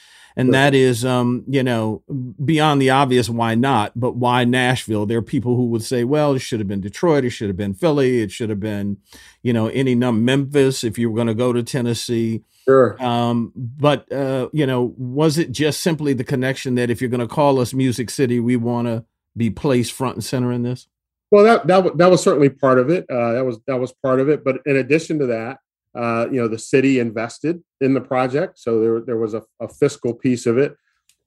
and 0.40 0.54
that 0.54 0.74
is, 0.74 1.04
um, 1.04 1.44
you 1.46 1.62
know, 1.62 2.02
beyond 2.44 2.80
the 2.80 2.90
obvious, 2.90 3.28
why 3.28 3.54
not? 3.54 3.92
But 3.94 4.16
why 4.16 4.44
Nashville? 4.44 5.06
There 5.06 5.18
are 5.18 5.22
people 5.22 5.56
who 5.56 5.66
would 5.66 5.82
say, 5.82 6.04
well, 6.04 6.34
it 6.34 6.40
should 6.40 6.60
have 6.60 6.68
been 6.68 6.80
Detroit, 6.80 7.24
it 7.24 7.30
should 7.30 7.48
have 7.48 7.56
been 7.56 7.74
Philly, 7.74 8.20
it 8.20 8.30
should 8.30 8.50
have 8.50 8.60
been, 8.60 8.98
you 9.42 9.52
know, 9.52 9.68
any 9.68 9.94
num 9.94 10.24
Memphis 10.24 10.84
if 10.84 10.98
you 10.98 11.10
were 11.10 11.16
going 11.16 11.26
to 11.26 11.34
go 11.34 11.52
to 11.52 11.62
Tennessee. 11.62 12.42
Sure. 12.64 13.02
Um, 13.02 13.52
but 13.56 14.10
uh, 14.12 14.48
you 14.52 14.66
know, 14.66 14.94
was 14.96 15.38
it 15.38 15.50
just 15.50 15.80
simply 15.80 16.12
the 16.12 16.24
connection 16.24 16.74
that 16.76 16.90
if 16.90 17.00
you're 17.00 17.10
going 17.10 17.20
to 17.20 17.26
call 17.26 17.58
us 17.60 17.74
Music 17.74 18.10
City, 18.10 18.38
we 18.40 18.56
want 18.56 18.86
to 18.86 19.04
be 19.36 19.50
placed 19.50 19.92
front 19.92 20.16
and 20.16 20.24
center 20.24 20.52
in 20.52 20.62
this? 20.62 20.86
Well, 21.30 21.44
that 21.44 21.66
that 21.66 21.98
that 21.98 22.10
was 22.10 22.22
certainly 22.22 22.48
part 22.48 22.78
of 22.78 22.90
it. 22.90 23.06
Uh, 23.08 23.32
that 23.32 23.44
was 23.44 23.58
that 23.66 23.78
was 23.78 23.92
part 23.92 24.20
of 24.20 24.28
it. 24.28 24.44
But 24.44 24.58
in 24.66 24.76
addition 24.76 25.18
to 25.20 25.26
that, 25.26 25.58
uh, 25.94 26.26
you 26.30 26.40
know, 26.40 26.48
the 26.48 26.58
city 26.58 26.98
invested 26.98 27.62
in 27.80 27.94
the 27.94 28.00
project, 28.00 28.58
so 28.58 28.80
there 28.80 29.00
there 29.00 29.16
was 29.16 29.34
a, 29.34 29.42
a, 29.60 29.68
fiscal 29.68 30.14
piece 30.14 30.46
of 30.46 30.56
it. 30.56 30.76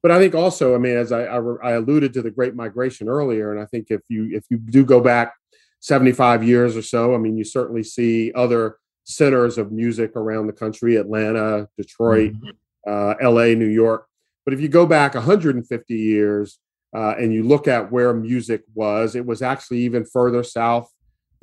But 0.01 0.11
I 0.11 0.19
think 0.19 0.35
also, 0.35 0.73
I 0.73 0.77
mean, 0.77 0.95
as 0.95 1.11
I, 1.11 1.23
I, 1.23 1.39
I 1.63 1.71
alluded 1.71 2.13
to 2.13 2.21
the 2.21 2.31
Great 2.31 2.55
Migration 2.55 3.09
earlier, 3.09 3.51
and 3.51 3.61
I 3.61 3.65
think 3.65 3.87
if 3.89 4.01
you 4.07 4.29
if 4.31 4.45
you 4.49 4.57
do 4.57 4.85
go 4.85 5.01
back 5.01 5.33
75 5.81 6.43
years 6.43 6.77
or 6.77 6.81
so, 6.81 7.13
I 7.13 7.17
mean, 7.17 7.37
you 7.37 7.43
certainly 7.43 7.83
see 7.83 8.31
other 8.33 8.77
centers 9.03 9.57
of 9.57 9.73
music 9.73 10.15
around 10.15 10.47
the 10.47 10.53
country: 10.53 10.95
Atlanta, 10.95 11.67
Detroit, 11.77 12.33
mm-hmm. 12.33 12.49
uh, 12.87 13.15
L.A., 13.19 13.55
New 13.55 13.67
York. 13.67 14.07
But 14.45 14.53
if 14.53 14.61
you 14.61 14.69
go 14.69 14.85
back 14.85 15.13
150 15.13 15.93
years 15.93 16.59
uh, 16.95 17.15
and 17.17 17.33
you 17.33 17.43
look 17.43 17.67
at 17.67 17.91
where 17.91 18.13
music 18.13 18.63
was, 18.73 19.15
it 19.15 19.25
was 19.25 19.41
actually 19.41 19.79
even 19.79 20.05
further 20.05 20.43
south 20.43 20.92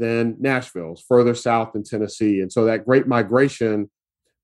than 0.01 0.37
Nashville's, 0.41 1.05
further 1.07 1.35
south 1.35 1.77
in 1.77 1.85
Tennessee. 1.85 2.41
And 2.41 2.51
so 2.51 2.65
that 2.65 2.87
great 2.87 3.07
migration 3.07 3.91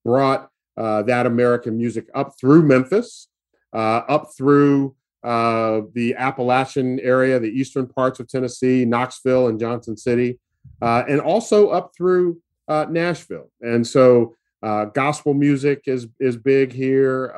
brought 0.04 0.50
uh, 0.76 1.02
that 1.02 1.26
American 1.26 1.76
music 1.76 2.06
up 2.14 2.34
through 2.38 2.62
Memphis, 2.62 3.28
uh, 3.72 4.02
up 4.08 4.28
through 4.36 4.94
uh, 5.24 5.80
the 5.94 6.14
Appalachian 6.14 7.00
area, 7.00 7.40
the 7.40 7.48
eastern 7.48 7.86
parts 7.86 8.20
of 8.20 8.28
Tennessee, 8.28 8.84
Knoxville 8.84 9.48
and 9.48 9.58
Johnson 9.58 9.96
City, 9.96 10.38
uh, 10.82 11.04
and 11.08 11.20
also 11.20 11.70
up 11.70 11.92
through 11.96 12.40
uh, 12.68 12.86
Nashville. 12.90 13.50
And 13.60 13.86
so 13.86 14.36
uh, 14.62 14.86
gospel 14.86 15.34
music 15.34 15.82
is 15.86 16.06
is 16.20 16.36
big 16.36 16.72
here. 16.72 17.32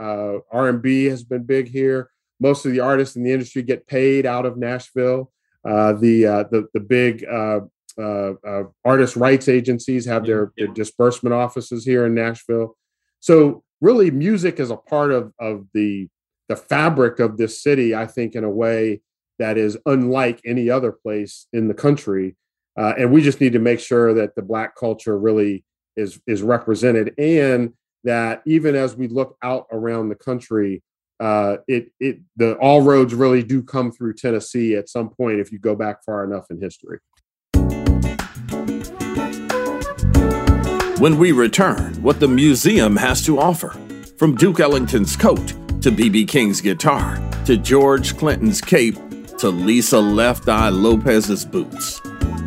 R 0.50 0.68
and 0.68 0.82
B 0.82 1.06
has 1.06 1.24
been 1.24 1.44
big 1.44 1.68
here. 1.68 2.10
Most 2.40 2.66
of 2.66 2.72
the 2.72 2.80
artists 2.80 3.16
in 3.16 3.22
the 3.22 3.32
industry 3.32 3.62
get 3.62 3.86
paid 3.86 4.26
out 4.26 4.46
of 4.46 4.56
Nashville. 4.56 5.30
the 5.64 6.46
the 6.50 6.68
the 6.74 6.80
big 6.80 7.24
uh, 7.98 8.34
uh, 8.46 8.62
artist 8.84 9.16
rights 9.16 9.48
agencies 9.48 10.06
have 10.06 10.24
their, 10.24 10.52
their, 10.56 10.68
disbursement 10.68 11.34
offices 11.34 11.84
here 11.84 12.06
in 12.06 12.14
Nashville. 12.14 12.76
So 13.20 13.64
really, 13.80 14.10
music 14.10 14.60
is 14.60 14.70
a 14.70 14.76
part 14.76 15.10
of 15.10 15.32
of 15.40 15.66
the 15.74 16.08
the 16.48 16.56
fabric 16.56 17.18
of 17.18 17.36
this 17.36 17.62
city. 17.62 17.94
I 17.94 18.06
think 18.06 18.34
in 18.34 18.44
a 18.44 18.50
way 18.50 19.00
that 19.38 19.58
is 19.58 19.76
unlike 19.86 20.40
any 20.44 20.70
other 20.70 20.92
place 20.92 21.46
in 21.52 21.68
the 21.68 21.74
country, 21.74 22.36
uh, 22.78 22.94
and 22.96 23.12
we 23.12 23.22
just 23.22 23.40
need 23.40 23.52
to 23.52 23.58
make 23.58 23.80
sure 23.80 24.14
that 24.14 24.34
the 24.34 24.42
Black 24.42 24.76
culture 24.76 25.18
really 25.18 25.64
is 25.96 26.20
is 26.26 26.42
represented, 26.42 27.14
and 27.18 27.72
that 28.04 28.42
even 28.46 28.76
as 28.76 28.96
we 28.96 29.08
look 29.08 29.36
out 29.42 29.66
around 29.72 30.08
the 30.08 30.14
country, 30.14 30.82
uh, 31.18 31.56
it 31.66 31.90
it 31.98 32.20
the 32.36 32.54
all 32.58 32.82
roads 32.82 33.14
really 33.14 33.42
do 33.42 33.62
come 33.62 33.90
through 33.90 34.14
Tennessee 34.14 34.76
at 34.76 34.88
some 34.88 35.08
point 35.08 35.40
if 35.40 35.50
you 35.50 35.58
go 35.58 35.74
back 35.74 36.04
far 36.04 36.22
enough 36.24 36.46
in 36.50 36.60
history. 36.60 37.00
When 40.98 41.16
we 41.16 41.30
return, 41.30 41.94
what 42.02 42.18
the 42.18 42.26
museum 42.26 42.96
has 42.96 43.24
to 43.26 43.38
offer. 43.38 43.68
From 44.16 44.34
Duke 44.34 44.58
Ellington's 44.58 45.14
coat 45.14 45.54
to 45.80 45.92
B.B. 45.92 46.24
King's 46.24 46.60
guitar 46.60 47.22
to 47.44 47.56
George 47.56 48.16
Clinton's 48.16 48.60
cape 48.60 48.96
to 49.38 49.48
Lisa 49.48 50.00
Left 50.00 50.48
Eye 50.48 50.70
Lopes's 50.70 51.44
boots. 51.44 52.00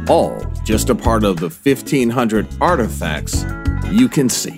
All 0.09 0.45
just 0.65 0.89
a 0.89 0.95
part 0.95 1.23
of 1.23 1.37
the 1.37 1.47
1,500 1.47 2.45
artifacts 2.59 3.45
you 3.89 4.09
can 4.09 4.27
see. 4.27 4.57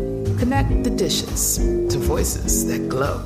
Connect 0.41 0.83
the 0.83 0.89
dishes 0.89 1.57
to 1.59 1.99
voices 1.99 2.65
that 2.65 2.89
glow. 2.89 3.19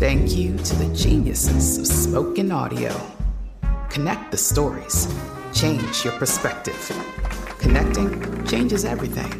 Thank 0.00 0.34
you 0.34 0.56
to 0.56 0.74
the 0.74 0.92
geniuses 0.92 1.78
of 1.78 1.86
spoken 1.86 2.50
audio. 2.50 2.92
Connect 3.88 4.32
the 4.32 4.36
stories. 4.36 5.06
Change 5.54 6.04
your 6.04 6.12
perspective. 6.14 6.90
Connecting 7.60 8.44
changes 8.46 8.84
everything. 8.84 9.30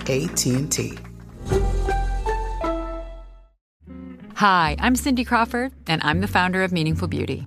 AT&T. 0.00 0.98
Hi, 4.34 4.76
I'm 4.80 4.96
Cindy 4.96 5.24
Crawford, 5.24 5.72
and 5.86 6.02
I'm 6.02 6.22
the 6.22 6.26
founder 6.26 6.64
of 6.64 6.72
Meaningful 6.72 7.06
Beauty. 7.06 7.46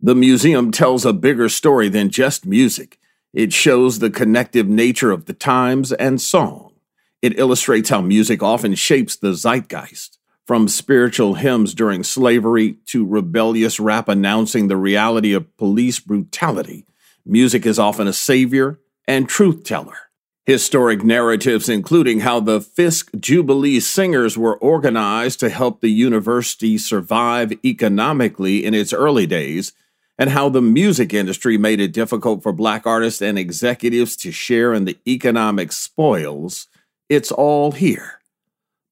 The 0.00 0.14
museum 0.14 0.72
tells 0.72 1.06
a 1.06 1.12
bigger 1.12 1.48
story 1.48 1.88
than 1.88 2.10
just 2.10 2.44
music. 2.44 2.98
It 3.32 3.52
shows 3.52 3.98
the 3.98 4.10
connective 4.10 4.68
nature 4.68 5.10
of 5.10 5.24
the 5.24 5.32
times 5.32 5.90
and 5.92 6.20
song. 6.20 6.74
It 7.22 7.38
illustrates 7.38 7.88
how 7.88 8.02
music 8.02 8.42
often 8.42 8.74
shapes 8.74 9.16
the 9.16 9.32
zeitgeist, 9.32 10.18
from 10.46 10.68
spiritual 10.68 11.34
hymns 11.34 11.74
during 11.74 12.04
slavery 12.04 12.74
to 12.86 13.06
rebellious 13.06 13.80
rap 13.80 14.08
announcing 14.08 14.68
the 14.68 14.76
reality 14.76 15.32
of 15.32 15.56
police 15.56 15.98
brutality. 15.98 16.86
Music 17.24 17.66
is 17.66 17.78
often 17.78 18.06
a 18.06 18.12
savior 18.12 18.78
and 19.08 19.28
truth 19.28 19.64
teller. 19.64 19.96
Historic 20.44 21.02
narratives, 21.02 21.68
including 21.68 22.20
how 22.20 22.38
the 22.38 22.60
Fisk 22.60 23.10
Jubilee 23.18 23.80
Singers 23.80 24.38
were 24.38 24.56
organized 24.58 25.40
to 25.40 25.48
help 25.48 25.80
the 25.80 25.90
university 25.90 26.78
survive 26.78 27.52
economically 27.64 28.64
in 28.64 28.72
its 28.72 28.92
early 28.92 29.26
days, 29.26 29.72
and 30.18 30.30
how 30.30 30.48
the 30.48 30.62
music 30.62 31.12
industry 31.12 31.58
made 31.58 31.80
it 31.80 31.92
difficult 31.92 32.42
for 32.42 32.52
black 32.52 32.86
artists 32.86 33.20
and 33.20 33.38
executives 33.38 34.16
to 34.16 34.32
share 34.32 34.72
in 34.72 34.84
the 34.84 34.96
economic 35.06 35.72
spoils, 35.72 36.68
it's 37.08 37.30
all 37.30 37.72
here. 37.72 38.20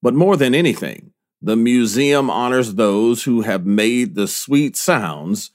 But 0.01 0.13
more 0.13 0.37
than 0.37 0.53
anything, 0.53 1.13
the 1.41 1.55
museum 1.55 2.29
honors 2.29 2.75
those 2.75 3.23
who 3.23 3.41
have 3.41 3.65
made 3.65 4.15
the 4.15 4.27
sweet 4.27 4.77
sounds 4.77 5.51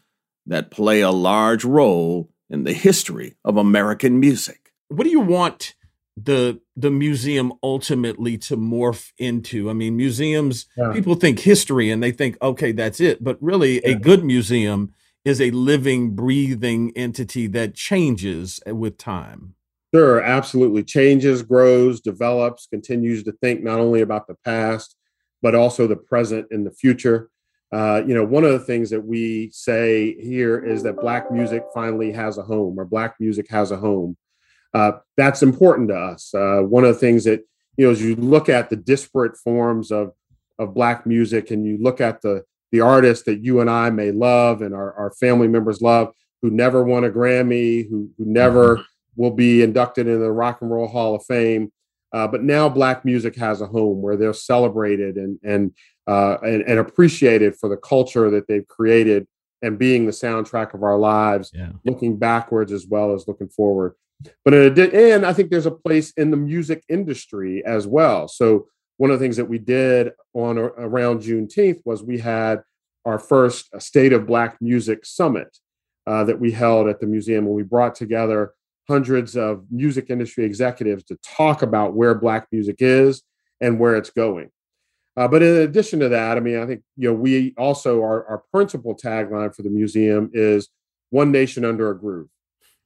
that 0.47 0.71
play 0.71 1.01
a 1.01 1.11
large 1.11 1.65
role 1.65 2.29
in 2.49 2.65
the 2.65 2.73
history 2.73 3.37
of 3.45 3.57
American 3.57 4.19
music. 4.19 4.73
What 4.89 5.05
do 5.05 5.11
you 5.11 5.21
want 5.21 5.75
the 6.17 6.61
the 6.77 6.91
museum 6.91 7.53
ultimately 7.63 8.37
to 8.39 8.57
morph 8.57 9.13
into? 9.19 9.71
I 9.71 9.73
mean, 9.73 9.97
museums 9.97 10.67
yeah. 10.77 10.93
people 10.93 11.15
think 11.15 11.39
history 11.39 11.91
and 11.91 12.03
they 12.03 12.11
think 12.11 12.37
okay, 12.43 12.73
that's 12.73 13.01
it, 13.01 13.23
but 13.23 13.41
really 13.41 13.81
yeah. 13.81 13.91
a 13.91 13.95
good 13.95 14.25
museum 14.25 14.93
is 15.25 15.41
a 15.41 15.51
living, 15.51 16.15
breathing 16.15 16.93
entity 16.97 17.47
that 17.49 17.75
changes 17.75 18.61
with 18.67 18.97
time. 18.99 19.55
Sure, 19.95 20.23
absolutely. 20.23 20.85
Changes, 20.85 21.43
grows, 21.43 22.01
develops, 22.01 22.67
continues 22.67 23.25
to 23.25 23.33
think 23.33 23.63
not 23.63 23.81
only 23.81 24.03
about 24.03 24.27
the 24.27 24.37
past, 24.45 24.97
but 25.43 25.55
also 25.55 25.87
the 25.87 25.97
present 25.97 26.47
and 26.51 26.65
the 26.65 26.71
future. 26.71 27.29
Uh, 27.73 28.03
you 28.07 28.15
know, 28.15 28.25
one 28.25 28.45
of 28.45 28.53
the 28.53 28.59
things 28.59 28.91
that 28.91 29.05
we 29.05 29.51
say 29.53 30.15
here 30.21 30.59
is 30.59 30.83
that 30.83 31.01
Black 31.01 31.31
music 31.31 31.65
finally 31.73 32.13
has 32.13 32.39
a 32.39 32.43
home, 32.43 32.79
or 32.79 32.85
Black 32.85 33.15
music 33.21 33.49
has 33.49 33.71
a 33.71 33.77
home. 33.77 34.17
Uh, 34.75 34.93
that's 35.17 35.43
important 35.43 35.89
to 35.89 35.97
us. 35.97 36.33
Uh, 36.35 36.61
one 36.61 36.85
of 36.85 36.95
the 36.95 37.01
things 37.01 37.25
that 37.25 37.43
you 37.77 37.87
know, 37.87 37.93
as 37.93 38.03
you 38.03 38.17
look 38.17 38.49
at 38.49 38.71
the 38.71 38.77
disparate 38.77 39.37
forms 39.37 39.91
of 39.91 40.13
of 40.59 40.75
Black 40.75 41.07
music, 41.07 41.51
and 41.51 41.65
you 41.65 41.79
look 41.81 42.01
at 42.01 42.23
the 42.23 42.45
the 42.73 42.81
artists 42.81 43.25
that 43.25 43.43
you 43.43 43.61
and 43.61 43.69
I 43.69 43.91
may 43.91 44.11
love 44.11 44.63
and 44.63 44.75
our, 44.75 44.93
our 44.95 45.13
family 45.13 45.49
members 45.49 45.81
love 45.81 46.13
who 46.43 46.51
never 46.51 46.83
won 46.85 47.05
a 47.05 47.11
Grammy, 47.11 47.89
who, 47.89 48.11
who 48.17 48.25
never 48.25 48.77
mm-hmm. 48.77 48.83
will 49.23 49.33
be 49.33 49.63
inducted 49.63 50.07
into 50.07 50.21
the 50.21 50.33
Rock 50.33 50.63
and 50.63 50.71
Roll 50.71 50.89
Hall 50.89 51.15
of 51.15 51.25
Fame. 51.25 51.73
Uh, 52.13 52.27
but 52.27 52.43
now 52.43 52.69
Black 52.69 53.05
music 53.05 53.37
has 53.37 53.61
a 53.61 53.67
home 53.67 54.03
where 54.03 54.17
they're 54.17 54.33
celebrated 54.33 55.17
and 55.17 55.39
and, 55.45 55.73
uh, 56.07 56.39
and, 56.43 56.63
and 56.63 56.79
appreciated 56.79 57.55
for 57.57 57.69
the 57.69 57.77
culture 57.77 58.31
that 58.31 58.49
they've 58.49 58.67
created 58.67 59.29
and 59.63 59.79
being 59.79 60.07
the 60.07 60.13
soundtrack 60.13 60.75
of 60.75 60.83
our 60.83 60.99
lives, 60.99 61.51
yeah. 61.55 61.71
looking 61.85 62.17
backwards 62.17 62.73
as 62.73 62.87
well 62.87 63.15
as 63.15 63.29
looking 63.29 63.49
forward. 63.49 63.95
But 64.45 64.55
in 64.55 64.63
addition, 64.63 64.95
and 64.97 65.27
I 65.27 65.33
think 65.33 65.51
there's 65.51 65.67
a 65.67 65.71
place 65.71 66.13
in 66.13 66.31
the 66.31 66.37
music 66.37 66.83
industry 66.89 67.63
as 67.65 67.87
well. 67.87 68.29
So 68.29 68.67
one 69.01 69.11
of 69.11 69.19
the 69.19 69.25
things 69.25 69.39
that 69.39 69.47
we 69.47 69.57
did 69.57 70.13
on 70.35 70.59
around 70.59 71.23
Juneteenth 71.23 71.81
was 71.87 72.03
we 72.03 72.19
had 72.19 72.61
our 73.07 73.19
first 73.19 73.71
State 73.81 74.13
of 74.13 74.27
Black 74.27 74.61
Music 74.61 75.07
Summit 75.07 75.57
uh, 76.07 76.23
that 76.25 76.39
we 76.39 76.51
held 76.51 76.87
at 76.87 77.01
the 77.01 77.07
museum, 77.07 77.47
where 77.47 77.55
we 77.55 77.63
brought 77.63 77.95
together 77.95 78.53
hundreds 78.87 79.39
of 79.39 79.65
music 79.71 80.11
industry 80.11 80.45
executives 80.45 81.03
to 81.05 81.17
talk 81.25 81.63
about 81.63 81.95
where 81.95 82.15
Black 82.15 82.47
music 82.53 82.77
is 82.81 83.23
and 83.59 83.81
where 83.81 83.97
it's 83.97 84.11
going. 84.11 84.51
Uh, 85.17 85.27
but 85.27 85.43
in 85.43 85.57
addition 85.63 85.99
to 86.01 86.11
that, 86.11 86.37
I 86.37 86.41
mean, 86.41 86.59
I 86.59 86.67
think 86.67 86.83
you 86.99 87.09
know 87.09 87.15
we 87.15 87.55
also 87.57 88.03
our, 88.03 88.27
our 88.27 88.43
principal 88.53 88.95
tagline 88.95 89.57
for 89.57 89.63
the 89.63 89.71
museum 89.71 90.31
is 90.35 90.69
"One 91.09 91.33
Nation 91.33 91.65
Under 91.65 91.89
a 91.89 91.99
Groove," 91.99 92.29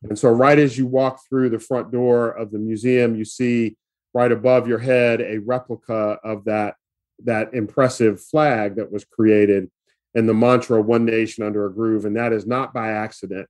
and 0.05 0.17
so 0.17 0.31
right 0.31 0.61
as 0.61 0.79
you 0.79 0.87
walk 0.87 1.23
through 1.29 1.51
the 1.51 1.59
front 1.59 1.91
door 1.91 2.31
of 2.31 2.53
the 2.53 2.61
museum, 2.61 3.17
you 3.17 3.25
see 3.25 3.77
right 4.15 4.33
above 4.33 4.67
your 4.69 4.79
head 4.79 5.21
a 5.21 5.39
replica 5.39 6.19
of 6.25 6.45
that 6.45 6.77
that 7.25 7.53
impressive 7.53 8.23
flag 8.23 8.77
that 8.77 8.91
was 8.91 9.05
created 9.05 9.71
and 10.15 10.29
the 10.29 10.35
mantra 10.35 10.81
one 10.81 11.05
nation 11.05 11.45
under 11.45 11.67
a 11.67 11.73
groove 11.73 12.05
and 12.05 12.17
that 12.17 12.33
is 12.33 12.47
not 12.47 12.73
by 12.73 12.91
accident. 12.91 13.49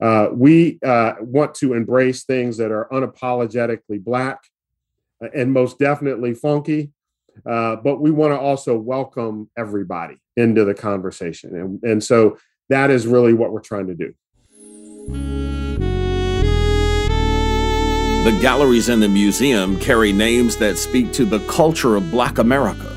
Uh, 0.00 0.28
we 0.32 0.78
uh, 0.82 1.14
want 1.20 1.54
to 1.54 1.74
embrace 1.74 2.24
things 2.24 2.56
that 2.56 2.70
are 2.70 2.88
unapologetically 2.90 4.02
black 4.02 4.40
uh, 5.22 5.28
and 5.34 5.52
most 5.52 5.78
definitely 5.78 6.34
funky 6.34 6.90
uh, 7.46 7.76
but 7.76 8.00
we 8.00 8.10
want 8.10 8.32
to 8.32 8.38
also 8.38 8.76
welcome 8.76 9.48
everybody 9.56 10.16
into 10.36 10.64
the 10.64 10.74
conversation 10.74 11.54
and, 11.54 11.82
and 11.82 12.02
so 12.02 12.38
that 12.70 12.90
is 12.90 13.06
really 13.06 13.34
what 13.34 13.52
we're 13.52 13.60
trying 13.60 13.86
to 13.86 13.94
do 13.94 15.59
The 18.22 18.38
galleries 18.42 18.90
in 18.90 19.00
the 19.00 19.08
museum 19.08 19.80
carry 19.80 20.12
names 20.12 20.58
that 20.58 20.76
speak 20.76 21.10
to 21.14 21.24
the 21.24 21.38
culture 21.46 21.96
of 21.96 22.10
Black 22.10 22.36
America. 22.36 22.94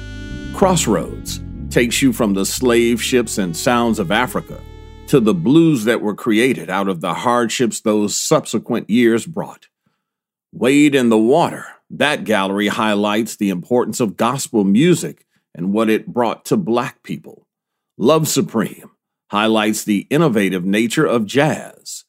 Crossroads 0.54 1.40
takes 1.70 2.02
you 2.02 2.12
from 2.12 2.34
the 2.34 2.46
slave 2.46 3.02
ships 3.02 3.38
and 3.38 3.56
sounds 3.56 4.00
of 4.00 4.12
Africa 4.12 4.60
to 5.08 5.22
the 5.22 5.34
blues 5.34 5.86
that 5.86 6.02
were 6.02 6.14
created 6.14 6.70
out 6.70 6.90
of 6.90 7.00
the 7.00 7.14
hardships 7.14 7.80
those 7.80 8.18
subsequent 8.18 8.90
years 8.90 9.26
brought. 9.26 9.70
Wade 10.52 10.94
in 10.94 11.08
the 11.08 11.18
Water, 11.18 11.68
that 11.90 12.26
gallery 12.26 12.68
highlights 12.68 13.38
the 13.38 13.50
importance 13.50 14.02
of 14.02 14.18
gospel 14.18 14.66
music 14.66 15.26
and 15.56 15.72
what 15.72 15.90
it 15.90 16.06
brought 16.06 16.44
to 16.44 16.58
Black 16.58 17.02
people. 17.02 17.48
Love 17.98 18.28
Supreme 18.28 18.92
highlights 19.32 19.86
the 19.86 20.06
innovative 20.10 20.66
nature 20.66 21.06
of 21.06 21.26
jazz. 21.26 22.03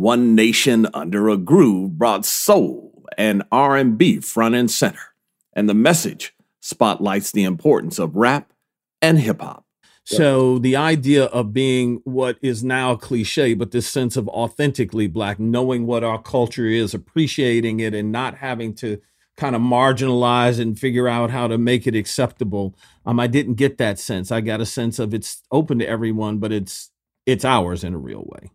One 0.00 0.34
Nation 0.34 0.86
Under 0.94 1.28
a 1.28 1.36
Groove 1.36 1.98
brought 1.98 2.24
soul 2.24 3.04
and 3.18 3.42
R&B 3.52 4.20
front 4.20 4.54
and 4.54 4.70
center. 4.70 5.12
and 5.52 5.68
the 5.68 5.74
message 5.74 6.34
spotlights 6.60 7.32
the 7.32 7.44
importance 7.44 7.98
of 7.98 8.16
rap 8.16 8.50
and 9.02 9.18
hip 9.18 9.42
hop. 9.42 9.66
So 10.04 10.58
the 10.58 10.74
idea 10.74 11.26
of 11.26 11.52
being 11.52 12.00
what 12.04 12.38
is 12.40 12.64
now 12.64 12.92
a 12.92 12.96
cliche, 12.96 13.52
but 13.52 13.72
this 13.72 13.86
sense 13.86 14.16
of 14.16 14.26
authentically 14.28 15.06
black, 15.06 15.38
knowing 15.38 15.86
what 15.86 16.02
our 16.02 16.22
culture 16.22 16.66
is, 16.66 16.94
appreciating 16.94 17.80
it, 17.80 17.92
and 17.92 18.10
not 18.10 18.38
having 18.38 18.72
to 18.76 19.02
kind 19.36 19.54
of 19.54 19.60
marginalize 19.60 20.58
and 20.58 20.78
figure 20.78 21.08
out 21.08 21.30
how 21.30 21.46
to 21.46 21.58
make 21.58 21.86
it 21.86 21.94
acceptable. 21.94 22.74
Um, 23.04 23.20
I 23.20 23.26
didn't 23.26 23.56
get 23.56 23.76
that 23.76 23.98
sense. 23.98 24.32
I 24.32 24.40
got 24.40 24.62
a 24.62 24.66
sense 24.66 24.98
of 24.98 25.12
it's 25.12 25.42
open 25.52 25.78
to 25.80 25.86
everyone, 25.86 26.38
but 26.38 26.52
it's 26.52 26.90
it's 27.26 27.44
ours 27.44 27.84
in 27.84 27.92
a 27.92 27.98
real 27.98 28.24
way. 28.26 28.50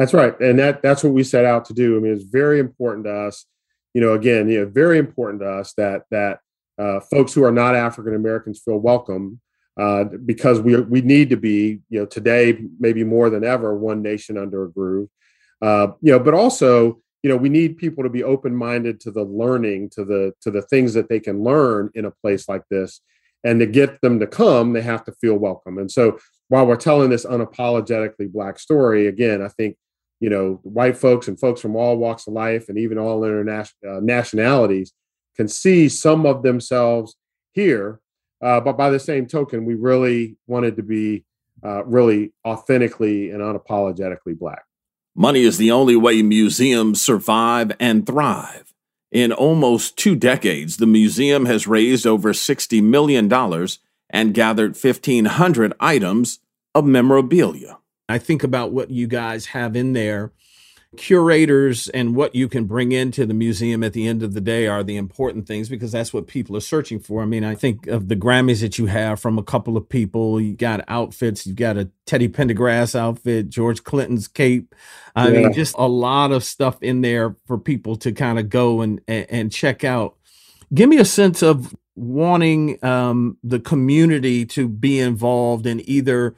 That's 0.00 0.14
right, 0.14 0.40
and 0.40 0.58
that 0.58 0.80
that's 0.80 1.04
what 1.04 1.12
we 1.12 1.22
set 1.22 1.44
out 1.44 1.66
to 1.66 1.74
do. 1.74 1.98
I 1.98 2.00
mean, 2.00 2.14
it's 2.14 2.24
very 2.24 2.58
important 2.58 3.04
to 3.04 3.12
us. 3.12 3.44
You 3.92 4.00
know, 4.00 4.14
again, 4.14 4.48
you 4.48 4.60
know, 4.60 4.66
very 4.66 4.96
important 4.96 5.42
to 5.42 5.50
us 5.50 5.74
that 5.74 6.04
that 6.10 6.40
uh, 6.78 7.00
folks 7.00 7.34
who 7.34 7.44
are 7.44 7.52
not 7.52 7.74
African 7.74 8.14
Americans 8.14 8.62
feel 8.64 8.78
welcome 8.78 9.42
uh, 9.78 10.04
because 10.04 10.58
we 10.58 10.80
we 10.80 11.02
need 11.02 11.28
to 11.28 11.36
be, 11.36 11.80
you 11.90 12.00
know, 12.00 12.06
today 12.06 12.62
maybe 12.78 13.04
more 13.04 13.28
than 13.28 13.44
ever, 13.44 13.76
one 13.76 14.00
nation 14.00 14.38
under 14.38 14.64
a 14.64 14.70
groove. 14.70 15.10
Uh, 15.60 15.88
you 16.00 16.12
know, 16.12 16.18
but 16.18 16.32
also, 16.32 17.02
you 17.22 17.28
know, 17.28 17.36
we 17.36 17.50
need 17.50 17.76
people 17.76 18.02
to 18.02 18.08
be 18.08 18.24
open 18.24 18.56
minded 18.56 19.00
to 19.00 19.10
the 19.10 19.24
learning, 19.24 19.90
to 19.90 20.06
the 20.06 20.32
to 20.40 20.50
the 20.50 20.62
things 20.62 20.94
that 20.94 21.10
they 21.10 21.20
can 21.20 21.44
learn 21.44 21.90
in 21.94 22.06
a 22.06 22.10
place 22.22 22.48
like 22.48 22.62
this, 22.70 23.02
and 23.44 23.60
to 23.60 23.66
get 23.66 24.00
them 24.00 24.18
to 24.18 24.26
come, 24.26 24.72
they 24.72 24.80
have 24.80 25.04
to 25.04 25.12
feel 25.20 25.36
welcome. 25.36 25.76
And 25.76 25.92
so, 25.92 26.18
while 26.48 26.66
we're 26.66 26.76
telling 26.76 27.10
this 27.10 27.26
unapologetically 27.26 28.32
black 28.32 28.58
story, 28.58 29.06
again, 29.06 29.42
I 29.42 29.48
think 29.48 29.76
you 30.20 30.30
know, 30.30 30.60
white 30.62 30.96
folks 30.96 31.28
and 31.28 31.40
folks 31.40 31.60
from 31.60 31.74
all 31.74 31.96
walks 31.96 32.26
of 32.26 32.34
life 32.34 32.68
and 32.68 32.78
even 32.78 32.98
all 32.98 33.24
international 33.24 33.96
uh, 33.96 34.00
nationalities 34.00 34.92
can 35.36 35.48
see 35.48 35.88
some 35.88 36.26
of 36.26 36.42
themselves 36.42 37.16
here 37.52 38.00
uh, 38.42 38.60
but 38.60 38.76
by 38.76 38.90
the 38.90 38.98
same 38.98 39.26
token, 39.26 39.64
we 39.64 39.74
really 39.74 40.36
wanted 40.46 40.76
to 40.76 40.82
be 40.82 41.24
uh, 41.62 41.84
really 41.84 42.32
authentically 42.46 43.30
and 43.30 43.42
unapologetically 43.42 44.38
Black. 44.38 44.64
Money 45.14 45.42
is 45.42 45.58
the 45.58 45.70
only 45.70 45.96
way 45.96 46.22
museums 46.22 47.02
survive 47.02 47.72
and 47.78 48.06
thrive. 48.06 48.72
In 49.12 49.32
almost 49.32 49.96
two 49.96 50.14
decades, 50.14 50.76
the 50.76 50.86
museum 50.86 51.46
has 51.46 51.66
raised 51.66 52.06
over 52.06 52.32
$60 52.32 52.82
million 52.82 53.30
and 54.08 54.34
gathered 54.34 54.76
1,500 54.76 55.74
items 55.80 56.38
of 56.74 56.86
memorabilia. 56.86 57.78
I 58.10 58.18
think 58.18 58.42
about 58.42 58.72
what 58.72 58.90
you 58.90 59.06
guys 59.06 59.46
have 59.46 59.76
in 59.76 59.92
there 59.92 60.32
curators 60.96 61.88
and 61.90 62.16
what 62.16 62.34
you 62.34 62.48
can 62.48 62.64
bring 62.64 62.90
into 62.90 63.24
the 63.24 63.34
museum 63.34 63.84
at 63.84 63.92
the 63.92 64.08
end 64.08 64.22
of 64.22 64.34
the 64.34 64.40
day 64.40 64.66
are 64.66 64.82
the 64.82 64.96
important 64.96 65.46
things 65.46 65.68
because 65.68 65.92
that's 65.92 66.12
what 66.12 66.26
people 66.26 66.56
are 66.56 66.60
searching 66.60 66.98
for. 66.98 67.22
I 67.22 67.26
mean, 67.26 67.44
I 67.44 67.54
think 67.54 67.86
of 67.86 68.08
the 68.08 68.16
Grammys 68.16 68.60
that 68.60 68.76
you 68.76 68.86
have 68.86 69.20
from 69.20 69.38
a 69.38 69.42
couple 69.42 69.76
of 69.76 69.88
people. 69.88 70.40
You 70.40 70.54
got 70.54 70.84
outfits, 70.88 71.46
you 71.46 71.54
got 71.54 71.76
a 71.76 71.90
Teddy 72.06 72.28
Pendergrass 72.28 72.96
outfit, 72.96 73.50
George 73.50 73.84
Clinton's 73.84 74.26
cape. 74.26 74.74
I 75.14 75.28
yeah. 75.28 75.42
mean, 75.42 75.52
just 75.52 75.76
a 75.78 75.86
lot 75.86 76.32
of 76.32 76.42
stuff 76.42 76.82
in 76.82 77.02
there 77.02 77.36
for 77.46 77.56
people 77.56 77.94
to 77.96 78.10
kind 78.10 78.38
of 78.38 78.48
go 78.48 78.80
and, 78.80 79.00
and, 79.06 79.26
and 79.30 79.52
check 79.52 79.84
out. 79.84 80.16
Give 80.74 80.88
me 80.88 80.98
a 80.98 81.04
sense 81.04 81.42
of 81.42 81.74
wanting 81.94 82.84
um, 82.84 83.36
the 83.44 83.60
community 83.60 84.44
to 84.46 84.66
be 84.68 84.98
involved 84.98 85.66
in 85.66 85.88
either 85.88 86.34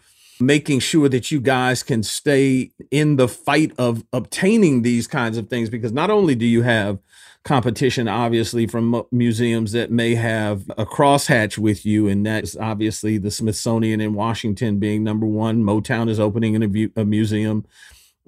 making 0.47 0.81
sure 0.81 1.09
that 1.09 1.31
you 1.31 1.41
guys 1.41 1.83
can 1.83 2.03
stay 2.03 2.71
in 2.91 3.17
the 3.17 3.29
fight 3.29 3.73
of 3.79 4.05
obtaining 4.13 4.83
these 4.83 5.07
kinds 5.07 5.39
of 5.39 5.49
things 5.49 5.71
because 5.71 5.93
not 5.93 6.11
only 6.11 6.35
do 6.35 6.47
you 6.47 6.63
have 6.63 6.99
competition 7.45 8.07
obviously 8.07 8.67
from 8.67 9.05
museums 9.11 9.73
that 9.73 9.91
may 9.91 10.15
have 10.15 10.69
a 10.79 10.87
crosshatch 10.87 11.59
with 11.59 11.85
you 11.85 12.07
and 12.07 12.25
that's 12.25 12.57
obviously 12.57 13.19
the 13.19 13.33
smithsonian 13.33 14.01
in 14.01 14.15
washington 14.15 14.79
being 14.79 15.03
number 15.03 15.27
one. 15.27 15.65
Motown 15.65 16.09
is 16.09 16.21
opening 16.21 16.63
a, 16.63 17.01
a 17.01 17.05
museum 17.05 17.67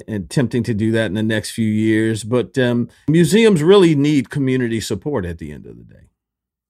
and 0.08 0.24
attempting 0.24 0.64
to 0.64 0.74
do 0.74 0.90
that 0.90 1.06
in 1.06 1.14
the 1.14 1.22
next 1.22 1.50
few 1.50 1.68
years. 1.68 2.24
But 2.24 2.58
um, 2.58 2.88
museums 3.08 3.62
really 3.62 3.94
need 3.94 4.30
community 4.30 4.80
support 4.80 5.24
at 5.24 5.38
the 5.38 5.52
end 5.52 5.66
of 5.66 5.76
the 5.76 5.84
day 5.84 6.08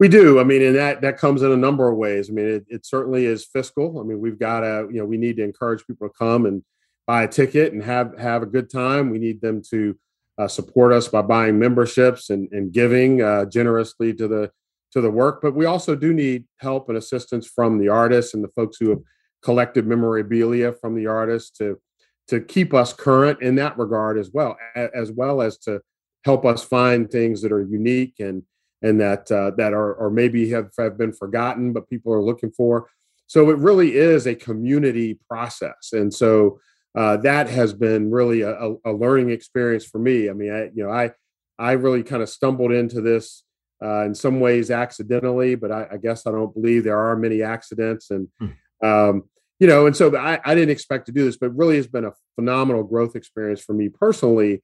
we 0.00 0.08
do. 0.08 0.40
I 0.40 0.44
mean, 0.44 0.62
and 0.62 0.76
that 0.76 1.00
that 1.02 1.18
comes 1.18 1.42
in 1.42 1.52
a 1.52 1.56
number 1.56 1.90
of 1.90 1.96
ways. 1.96 2.28
I 2.28 2.32
mean, 2.32 2.46
it, 2.46 2.64
it 2.68 2.86
certainly 2.86 3.26
is 3.26 3.46
fiscal. 3.46 4.00
I 4.00 4.02
mean, 4.02 4.20
we've 4.20 4.38
got 4.38 4.60
to, 4.60 4.88
you 4.90 4.98
know, 4.98 5.04
we 5.04 5.16
need 5.16 5.36
to 5.36 5.44
encourage 5.44 5.86
people 5.86 6.08
to 6.08 6.14
come 6.18 6.46
and 6.46 6.62
buy 7.06 7.24
a 7.24 7.28
ticket 7.28 7.72
and 7.72 7.82
have 7.82 8.18
have 8.18 8.42
a 8.42 8.46
good 8.46 8.70
time. 8.70 9.10
We 9.10 9.18
need 9.18 9.40
them 9.40 9.62
to 9.70 9.96
uh, 10.38 10.48
support 10.48 10.92
us 10.92 11.08
by 11.08 11.22
buying 11.22 11.58
memberships 11.58 12.30
and, 12.30 12.48
and 12.52 12.72
giving 12.72 13.22
uh, 13.22 13.44
generously 13.44 14.12
to 14.14 14.26
the 14.26 14.50
to 14.92 15.00
the 15.00 15.10
work. 15.10 15.40
But 15.42 15.54
we 15.54 15.64
also 15.64 15.94
do 15.94 16.12
need 16.12 16.44
help 16.58 16.88
and 16.88 16.98
assistance 16.98 17.46
from 17.46 17.78
the 17.78 17.88
artists 17.88 18.34
and 18.34 18.42
the 18.42 18.48
folks 18.48 18.78
who 18.78 18.90
have 18.90 19.00
collected 19.42 19.86
memorabilia 19.86 20.72
from 20.72 20.94
the 20.94 21.06
artists 21.06 21.56
to 21.58 21.78
to 22.26 22.40
keep 22.40 22.72
us 22.72 22.92
current 22.92 23.42
in 23.42 23.54
that 23.56 23.76
regard 23.78 24.18
as 24.18 24.30
well, 24.32 24.56
as 24.74 25.12
well 25.12 25.42
as 25.42 25.58
to 25.58 25.80
help 26.24 26.46
us 26.46 26.64
find 26.64 27.10
things 27.10 27.42
that 27.42 27.52
are 27.52 27.62
unique 27.62 28.14
and 28.18 28.42
and 28.84 29.00
that 29.00 29.32
uh, 29.32 29.50
that 29.56 29.72
are 29.72 29.94
or 29.94 30.10
maybe 30.10 30.50
have, 30.50 30.70
have 30.78 30.98
been 30.98 31.12
forgotten, 31.12 31.72
but 31.72 31.88
people 31.88 32.12
are 32.12 32.22
looking 32.22 32.52
for. 32.52 32.88
So 33.26 33.50
it 33.50 33.56
really 33.56 33.94
is 33.94 34.26
a 34.26 34.34
community 34.34 35.18
process, 35.28 35.92
and 35.92 36.12
so 36.12 36.60
uh, 36.94 37.16
that 37.18 37.48
has 37.48 37.72
been 37.72 38.10
really 38.10 38.42
a, 38.42 38.74
a, 38.84 38.92
learning 38.92 39.30
experience 39.30 39.84
for 39.86 39.98
me. 39.98 40.28
I 40.28 40.34
mean, 40.34 40.52
I 40.52 40.64
you 40.74 40.84
know 40.84 40.90
I 40.90 41.12
I 41.58 41.72
really 41.72 42.02
kind 42.02 42.22
of 42.22 42.28
stumbled 42.28 42.72
into 42.72 43.00
this 43.00 43.42
uh, 43.82 44.04
in 44.04 44.14
some 44.14 44.38
ways 44.38 44.70
accidentally, 44.70 45.54
but 45.54 45.72
I, 45.72 45.88
I, 45.92 45.96
guess 45.96 46.26
I 46.26 46.30
don't 46.30 46.54
believe 46.54 46.84
there 46.84 46.98
are 46.98 47.16
many 47.16 47.42
accidents, 47.42 48.10
and 48.10 48.28
hmm. 48.38 48.86
um, 48.86 49.24
you 49.58 49.66
know, 49.66 49.86
and 49.86 49.96
so 49.96 50.14
I, 50.14 50.38
I 50.44 50.54
didn't 50.54 50.70
expect 50.70 51.06
to 51.06 51.12
do 51.12 51.24
this, 51.24 51.38
but 51.38 51.56
really 51.56 51.76
has 51.76 51.86
been 51.86 52.04
a 52.04 52.12
phenomenal 52.34 52.82
growth 52.82 53.16
experience 53.16 53.62
for 53.62 53.72
me 53.72 53.88
personally 53.88 54.62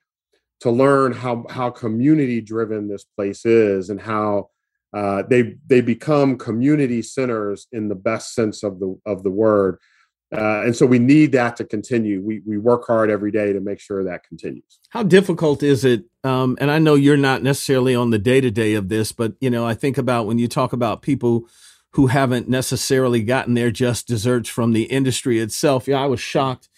to 0.60 0.70
learn 0.70 1.12
how 1.12 1.44
how 1.50 1.70
community 1.70 2.40
driven 2.40 2.88
this 2.88 3.04
place 3.04 3.44
is 3.44 3.90
and 3.90 4.00
how 4.00 4.50
uh, 4.92 5.22
they 5.28 5.54
they 5.66 5.80
become 5.80 6.36
community 6.36 7.02
centers 7.02 7.66
in 7.72 7.88
the 7.88 7.94
best 7.94 8.34
sense 8.34 8.62
of 8.62 8.80
the 8.80 8.98
of 9.06 9.22
the 9.22 9.30
word. 9.30 9.78
Uh, 10.32 10.62
and 10.64 10.76
so 10.76 10.86
we 10.86 11.00
need 11.00 11.32
that 11.32 11.56
to 11.56 11.64
continue. 11.64 12.22
We 12.22 12.40
we 12.46 12.58
work 12.58 12.86
hard 12.86 13.10
every 13.10 13.32
day 13.32 13.52
to 13.52 13.60
make 13.60 13.80
sure 13.80 14.04
that 14.04 14.24
continues. 14.24 14.78
How 14.90 15.02
difficult 15.02 15.62
is 15.62 15.84
it? 15.84 16.04
Um, 16.22 16.56
and 16.60 16.70
I 16.70 16.78
know 16.78 16.94
you're 16.94 17.16
not 17.16 17.42
necessarily 17.42 17.94
on 17.94 18.10
the 18.10 18.18
day 18.18 18.40
to 18.40 18.50
day 18.50 18.74
of 18.74 18.88
this, 18.88 19.12
but 19.12 19.34
you 19.40 19.50
know 19.50 19.66
I 19.66 19.74
think 19.74 19.98
about 19.98 20.26
when 20.26 20.38
you 20.38 20.46
talk 20.46 20.72
about 20.72 21.02
people 21.02 21.48
who 21.92 22.06
haven't 22.06 22.48
necessarily 22.48 23.22
gotten 23.22 23.54
their 23.54 23.72
just 23.72 24.06
desserts 24.06 24.48
from 24.48 24.72
the 24.72 24.84
industry 24.84 25.40
itself. 25.40 25.88
Yeah, 25.88 26.00
I 26.00 26.06
was 26.06 26.20
shocked. 26.20 26.68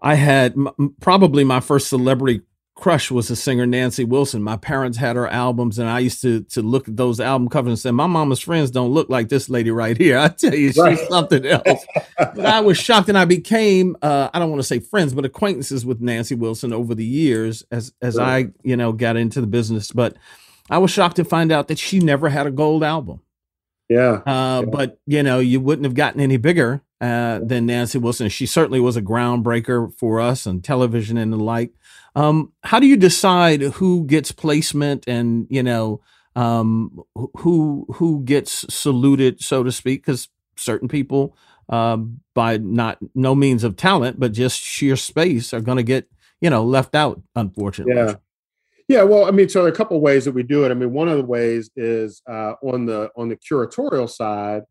I 0.00 0.14
had 0.14 0.52
m- 0.52 0.94
probably 1.00 1.44
my 1.44 1.60
first 1.60 1.88
celebrity 1.88 2.42
crush 2.76 3.10
was 3.10 3.28
the 3.28 3.34
singer 3.34 3.66
Nancy 3.66 4.04
Wilson. 4.04 4.42
My 4.42 4.56
parents 4.56 4.98
had 4.98 5.16
her 5.16 5.26
albums, 5.26 5.78
and 5.78 5.88
I 5.88 5.98
used 5.98 6.22
to 6.22 6.42
to 6.42 6.62
look 6.62 6.86
at 6.86 6.96
those 6.96 7.18
album 7.18 7.48
covers 7.48 7.70
and 7.70 7.78
say, 7.78 7.90
"My 7.90 8.06
mama's 8.06 8.38
friends 8.38 8.70
don't 8.70 8.92
look 8.92 9.08
like 9.08 9.28
this 9.28 9.48
lady 9.48 9.70
right 9.70 9.96
here." 9.96 10.18
I 10.18 10.28
tell 10.28 10.54
you, 10.54 10.68
she's 10.68 10.78
right. 10.78 10.98
something 11.08 11.44
else. 11.44 11.84
but 12.16 12.46
I 12.46 12.60
was 12.60 12.78
shocked, 12.78 13.08
and 13.08 13.18
I 13.18 13.24
became 13.24 13.96
uh, 14.02 14.30
I 14.32 14.38
don't 14.38 14.50
want 14.50 14.60
to 14.60 14.68
say 14.68 14.78
friends, 14.78 15.12
but 15.12 15.24
acquaintances 15.24 15.84
with 15.84 16.00
Nancy 16.00 16.36
Wilson 16.36 16.72
over 16.72 16.94
the 16.94 17.04
years 17.04 17.64
as 17.72 17.92
as 18.00 18.18
I 18.18 18.48
you 18.62 18.76
know 18.76 18.92
got 18.92 19.16
into 19.16 19.40
the 19.40 19.46
business. 19.48 19.90
But 19.90 20.16
I 20.70 20.78
was 20.78 20.90
shocked 20.90 21.16
to 21.16 21.24
find 21.24 21.50
out 21.50 21.68
that 21.68 21.78
she 21.78 21.98
never 21.98 22.28
had 22.28 22.46
a 22.46 22.50
gold 22.50 22.84
album. 22.84 23.20
Yeah. 23.88 24.22
Uh, 24.26 24.62
yeah. 24.64 24.70
But 24.70 25.00
you 25.06 25.22
know, 25.22 25.38
you 25.40 25.60
wouldn't 25.60 25.84
have 25.84 25.94
gotten 25.94 26.20
any 26.20 26.36
bigger 26.36 26.82
uh, 27.00 27.40
than 27.42 27.66
Nancy 27.66 27.98
Wilson. 27.98 28.28
She 28.28 28.46
certainly 28.46 28.80
was 28.80 28.96
a 28.96 29.02
groundbreaker 29.02 29.92
for 29.94 30.20
us 30.20 30.46
on 30.46 30.60
television 30.60 31.16
and 31.16 31.32
the 31.32 31.38
like. 31.38 31.72
Um, 32.16 32.52
how 32.64 32.80
do 32.80 32.86
you 32.86 32.96
decide 32.96 33.60
who 33.60 34.04
gets 34.06 34.32
placement 34.32 35.04
and 35.06 35.46
you 35.50 35.62
know 35.62 36.00
um, 36.34 37.02
who 37.36 37.86
who 37.92 38.24
gets 38.24 38.64
saluted, 38.74 39.40
so 39.42 39.62
to 39.62 39.70
speak? 39.70 40.04
Because 40.04 40.28
certain 40.56 40.88
people, 40.88 41.36
uh, 41.68 41.98
by 42.34 42.56
not 42.56 42.98
no 43.14 43.34
means 43.34 43.64
of 43.64 43.76
talent, 43.76 44.18
but 44.18 44.32
just 44.32 44.58
sheer 44.58 44.96
space, 44.96 45.52
are 45.52 45.60
going 45.60 45.76
to 45.76 45.82
get 45.82 46.08
you 46.40 46.48
know 46.48 46.64
left 46.64 46.94
out, 46.94 47.20
unfortunately. 47.36 47.94
Yeah. 47.94 48.14
Yeah, 48.88 49.02
well, 49.02 49.26
I 49.26 49.32
mean, 49.32 49.48
so 49.48 49.58
there 49.58 49.68
are 49.68 49.74
a 49.74 49.76
couple 49.76 49.96
of 49.96 50.02
ways 50.04 50.26
that 50.26 50.32
we 50.32 50.44
do 50.44 50.64
it. 50.64 50.70
I 50.70 50.74
mean, 50.74 50.92
one 50.92 51.08
of 51.08 51.16
the 51.16 51.24
ways 51.24 51.70
is 51.74 52.22
uh, 52.30 52.52
on 52.62 52.86
the 52.86 53.10
on 53.16 53.28
the 53.28 53.36
curatorial 53.36 54.08
side 54.08 54.62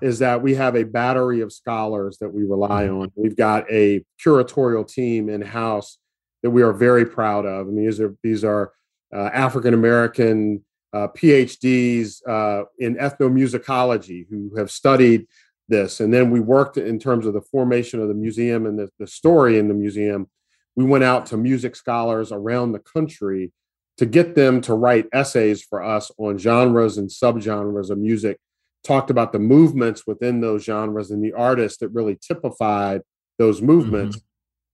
is 0.00 0.18
that 0.20 0.42
we 0.42 0.54
have 0.54 0.74
a 0.74 0.84
battery 0.84 1.42
of 1.42 1.52
scholars 1.52 2.16
that 2.22 2.32
we 2.32 2.44
rely 2.44 2.84
mm-hmm. 2.84 3.02
on. 3.02 3.12
We've 3.14 3.36
got 3.36 3.70
a 3.70 4.02
curatorial 4.24 4.90
team 4.90 5.28
in 5.28 5.42
house 5.42 5.98
that 6.42 6.50
we 6.50 6.62
are 6.62 6.72
very 6.72 7.04
proud 7.04 7.46
of. 7.46 7.66
I 7.66 7.70
mean, 7.70 7.86
these 7.86 8.00
are 8.00 8.16
these 8.22 8.44
are 8.44 8.72
uh, 9.14 9.30
African 9.32 9.74
American 9.74 10.64
uh, 10.92 11.08
PhDs 11.08 12.26
uh, 12.26 12.64
in 12.78 12.96
ethnomusicology 12.96 14.26
who 14.28 14.54
have 14.56 14.70
studied 14.70 15.26
this, 15.68 16.00
and 16.00 16.12
then 16.12 16.30
we 16.30 16.40
worked 16.40 16.76
in 16.76 16.98
terms 16.98 17.26
of 17.26 17.34
the 17.34 17.42
formation 17.42 18.00
of 18.00 18.08
the 18.08 18.14
museum 18.14 18.66
and 18.66 18.78
the, 18.78 18.88
the 18.98 19.06
story 19.06 19.58
in 19.58 19.68
the 19.68 19.74
museum. 19.74 20.28
We 20.76 20.84
went 20.84 21.04
out 21.04 21.26
to 21.26 21.36
music 21.36 21.74
scholars 21.74 22.30
around 22.30 22.72
the 22.72 22.78
country 22.78 23.52
to 23.98 24.06
get 24.06 24.34
them 24.36 24.60
to 24.62 24.74
write 24.74 25.06
essays 25.12 25.62
for 25.62 25.82
us 25.82 26.10
on 26.18 26.38
genres 26.38 26.98
and 26.98 27.10
subgenres 27.10 27.90
of 27.90 27.98
music, 27.98 28.38
talked 28.84 29.10
about 29.10 29.32
the 29.32 29.40
movements 29.40 30.06
within 30.06 30.40
those 30.40 30.64
genres 30.64 31.10
and 31.10 31.22
the 31.22 31.32
artists 31.32 31.78
that 31.78 31.88
really 31.88 32.16
typified 32.16 33.02
those 33.38 33.60
movements. 33.60 34.16
Mm-hmm. 34.16 34.24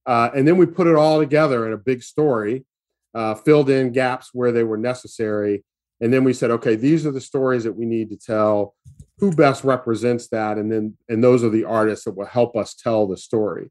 Uh, 0.06 0.30
and 0.34 0.46
then 0.46 0.56
we 0.56 0.66
put 0.66 0.86
it 0.86 0.96
all 0.96 1.18
together 1.18 1.66
in 1.66 1.72
a 1.72 1.78
big 1.78 2.02
story, 2.02 2.64
uh, 3.14 3.34
filled 3.34 3.70
in 3.70 3.92
gaps 3.92 4.30
where 4.32 4.52
they 4.52 4.64
were 4.64 4.76
necessary. 4.76 5.64
And 6.00 6.12
then 6.12 6.24
we 6.24 6.32
said, 6.32 6.50
okay, 6.50 6.76
these 6.76 7.06
are 7.06 7.12
the 7.12 7.20
stories 7.20 7.64
that 7.64 7.72
we 7.72 7.86
need 7.86 8.10
to 8.10 8.16
tell. 8.16 8.74
Who 9.18 9.32
best 9.32 9.64
represents 9.64 10.28
that? 10.28 10.58
And 10.58 10.70
then, 10.70 10.96
and 11.08 11.22
those 11.22 11.44
are 11.44 11.48
the 11.48 11.64
artists 11.64 12.04
that 12.04 12.16
will 12.16 12.26
help 12.26 12.56
us 12.56 12.74
tell 12.74 13.06
the 13.06 13.16
story. 13.16 13.70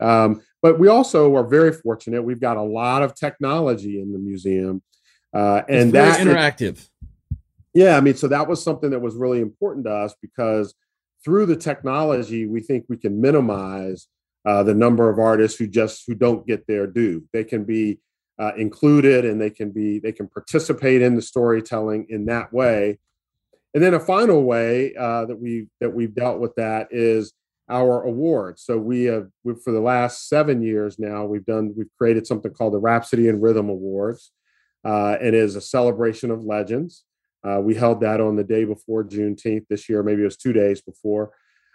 Um, 0.00 0.42
but 0.62 0.78
we 0.78 0.88
also 0.88 1.34
are 1.36 1.46
very 1.46 1.72
fortunate. 1.72 2.22
We've 2.22 2.40
got 2.40 2.56
a 2.56 2.62
lot 2.62 3.02
of 3.02 3.14
technology 3.14 4.00
in 4.00 4.12
the 4.12 4.18
museum, 4.18 4.82
uh, 5.34 5.62
and 5.68 5.92
that 5.92 6.18
interactive. 6.18 6.78
It, 6.78 6.90
yeah, 7.74 7.96
I 7.96 8.00
mean, 8.00 8.14
so 8.14 8.26
that 8.28 8.48
was 8.48 8.62
something 8.62 8.90
that 8.90 9.00
was 9.00 9.14
really 9.14 9.40
important 9.40 9.84
to 9.84 9.92
us 9.92 10.14
because 10.22 10.74
through 11.24 11.46
the 11.46 11.56
technology, 11.56 12.46
we 12.46 12.60
think 12.60 12.86
we 12.88 12.96
can 12.96 13.20
minimize 13.20 14.08
uh, 14.46 14.62
the 14.62 14.74
number 14.74 15.10
of 15.10 15.18
artists 15.18 15.58
who 15.58 15.66
just 15.66 16.04
who 16.06 16.14
don't 16.14 16.46
get 16.46 16.66
their 16.66 16.86
due. 16.86 17.24
They 17.32 17.44
can 17.44 17.64
be 17.64 17.98
uh, 18.38 18.52
included, 18.56 19.24
and 19.24 19.40
they 19.40 19.50
can 19.50 19.72
be 19.72 19.98
they 19.98 20.12
can 20.12 20.28
participate 20.28 21.02
in 21.02 21.16
the 21.16 21.22
storytelling 21.22 22.06
in 22.08 22.26
that 22.26 22.52
way. 22.52 22.98
And 23.74 23.82
then 23.82 23.94
a 23.94 24.00
final 24.00 24.44
way 24.44 24.94
uh, 24.94 25.26
that 25.26 25.38
we 25.38 25.66
that 25.80 25.92
we've 25.92 26.14
dealt 26.14 26.38
with 26.38 26.54
that 26.54 26.88
is 26.90 27.32
our 27.68 28.04
awards. 28.04 28.62
So 28.62 28.78
we 28.78 29.04
have 29.04 29.28
for 29.64 29.72
the 29.72 29.80
last 29.80 30.28
seven 30.28 30.62
years 30.62 30.98
now, 30.98 31.24
we've 31.24 31.44
done 31.44 31.74
we've 31.76 31.90
created 31.98 32.26
something 32.26 32.52
called 32.52 32.74
the 32.74 32.78
Rhapsody 32.78 33.28
and 33.28 33.42
Rhythm 33.42 33.68
Awards. 33.68 34.30
Uh, 34.84 35.16
it 35.20 35.34
is 35.34 35.56
a 35.56 35.60
celebration 35.60 36.30
of 36.30 36.44
legends. 36.44 37.04
Uh, 37.42 37.60
we 37.60 37.74
held 37.74 38.00
that 38.00 38.20
on 38.20 38.36
the 38.36 38.44
day 38.44 38.64
before 38.64 39.04
Juneteenth 39.04 39.66
this 39.68 39.88
year, 39.88 40.02
maybe 40.02 40.22
it 40.22 40.26
was 40.26 40.36
two 40.36 40.52
days 40.52 40.80
before. 40.80 41.32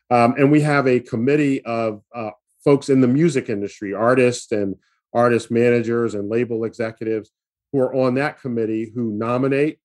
Um, 0.10 0.36
and 0.38 0.52
we 0.52 0.62
have 0.62 0.88
a 0.88 1.00
committee 1.00 1.64
of 1.64 2.02
uh, 2.14 2.32
folks 2.64 2.90
in 2.90 3.02
the 3.02 3.08
music 3.08 3.50
industry, 3.50 3.94
artists 3.94 4.52
and 4.52 4.76
artist 5.14 5.52
managers 5.52 6.14
and 6.14 6.30
label 6.30 6.64
executives 6.64 7.32
who 7.72 7.80
are 7.80 7.94
on 7.94 8.16
that 8.16 8.40
committee 8.42 8.92
who 8.94 9.12
nominate 9.12 9.80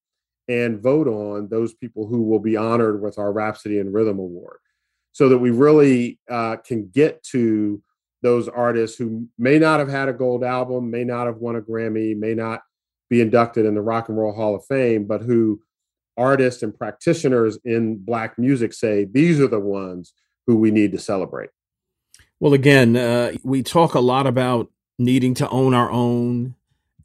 and 0.48 0.80
vote 0.80 1.08
on 1.08 1.48
those 1.48 1.74
people 1.74 2.06
who 2.06 2.22
will 2.22 2.38
be 2.38 2.56
honored 2.56 3.02
with 3.02 3.18
our 3.18 3.32
Rhapsody 3.32 3.78
and 3.78 3.92
Rhythm 3.92 4.18
Award 4.18 4.58
so 5.12 5.28
that 5.28 5.38
we 5.38 5.50
really 5.50 6.18
uh, 6.30 6.56
can 6.56 6.88
get 6.88 7.22
to 7.24 7.82
those 8.22 8.48
artists 8.48 8.96
who 8.96 9.28
may 9.38 9.58
not 9.58 9.80
have 9.80 9.88
had 9.88 10.08
a 10.08 10.12
gold 10.12 10.44
album, 10.44 10.90
may 10.90 11.04
not 11.04 11.26
have 11.26 11.36
won 11.36 11.56
a 11.56 11.60
Grammy, 11.60 12.16
may 12.16 12.34
not 12.34 12.62
be 13.08 13.20
inducted 13.20 13.66
in 13.66 13.74
the 13.74 13.82
Rock 13.82 14.08
and 14.08 14.18
Roll 14.18 14.34
Hall 14.34 14.54
of 14.54 14.64
Fame, 14.66 15.04
but 15.06 15.22
who 15.22 15.60
artists 16.16 16.62
and 16.62 16.76
practitioners 16.76 17.58
in 17.64 17.98
Black 17.98 18.38
music 18.38 18.72
say 18.72 19.04
these 19.04 19.40
are 19.40 19.48
the 19.48 19.60
ones 19.60 20.12
who 20.46 20.56
we 20.56 20.70
need 20.70 20.92
to 20.92 20.98
celebrate. 20.98 21.50
Well, 22.38 22.52
again, 22.52 22.96
uh, 22.96 23.32
we 23.42 23.62
talk 23.62 23.94
a 23.94 24.00
lot 24.00 24.26
about 24.26 24.70
needing 24.98 25.32
to 25.34 25.48
own 25.48 25.72
our 25.72 25.90
own 25.90 26.54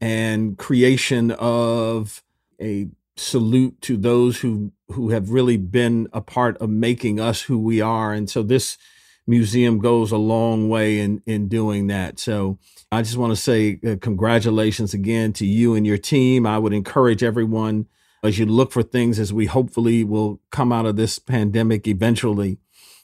and 0.02 0.58
creation 0.58 1.32
of 1.32 2.22
a 2.60 2.89
salute 3.15 3.82
to 3.82 3.96
those 3.98 4.41
who 4.41 4.74
who 4.89 5.12
have 5.12 5.30
really 5.30 5.56
been 5.56 6.10
a 6.12 6.20
part 6.20 6.58
of 6.58 6.70
making 6.70 7.20
us 7.20 7.44
who 7.44 7.58
we 7.58 7.80
are. 7.80 8.12
And 8.12 8.30
so 8.30 8.44
this 8.44 8.78
museum 9.26 9.80
goes 9.80 10.12
a 10.12 10.17
long 10.17 10.67
way 10.67 11.00
in 11.00 11.22
in 11.26 11.48
doing 11.48 11.88
that. 11.88 12.20
So 12.20 12.58
i 12.91 13.02
just 13.02 13.15
want 13.15 13.32
to 13.32 13.41
say 13.41 13.80
uh, 13.88 13.96
congratulations 14.02 14.94
again 14.94 15.32
to 15.34 15.46
you 15.46 15.76
and 15.76 15.88
your 15.88 15.98
team. 15.98 16.46
I 16.46 16.58
would 16.58 16.74
encourage 16.74 17.24
everyone 17.24 17.88
as 18.22 18.38
you 18.38 18.46
look 18.46 18.74
for 18.74 18.84
things 18.84 19.17
as 19.17 19.32
we 19.32 19.46
hopefully 19.46 20.04
will 20.04 20.41
come 20.52 20.74
out 20.74 20.86
of 20.86 20.98
this 20.98 21.20
pandemic 21.20 21.88
eventually 21.88 22.58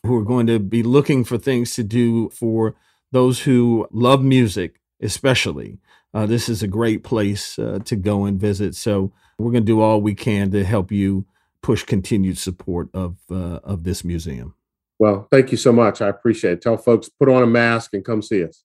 who 0.04 0.16
are 0.16 0.24
going 0.24 0.48
to 0.48 0.60
be 0.60 0.84
looking 0.84 1.24
for 1.24 1.38
things 1.38 1.74
to 1.76 1.84
do 1.84 2.30
for 2.30 2.76
those 3.12 3.42
who 3.42 3.88
love 3.92 4.24
music 4.24 4.80
especially 5.02 5.80
uh, 6.14 6.26
this 6.26 6.50
is 6.50 6.64
a 6.64 6.68
great 6.68 7.04
place 7.04 7.60
uh, 7.60 7.80
to 7.86 7.96
go 7.96 8.26
and 8.26 8.40
visit 8.40 8.76
so 8.76 9.12
we're 9.40 9.52
going 9.52 9.64
to 9.64 9.72
do 9.72 9.82
all 9.82 10.02
we 10.02 10.16
can 10.16 10.52
to 10.52 10.64
help 10.64 10.92
you 10.92 11.26
push 11.62 11.84
continued 11.84 12.38
support 12.38 12.90
of 12.94 13.18
uh, 13.30 13.60
of 13.64 13.84
this 13.84 14.04
museum. 14.06 14.56
Well, 15.00 15.28
thank 15.30 15.52
you 15.52 15.58
so 15.58 15.72
much. 15.72 16.02
I 16.02 16.08
appreciate 16.08 16.54
it. 16.54 16.62
Tell 16.62 16.78
folks 16.78 17.10
put 17.10 17.28
on 17.30 17.44
a 17.44 17.48
mask 17.48 17.94
and 17.94 18.06
come 18.06 18.22
see 18.22 18.44
us. 18.44 18.64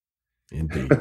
Indeed. 0.51 0.91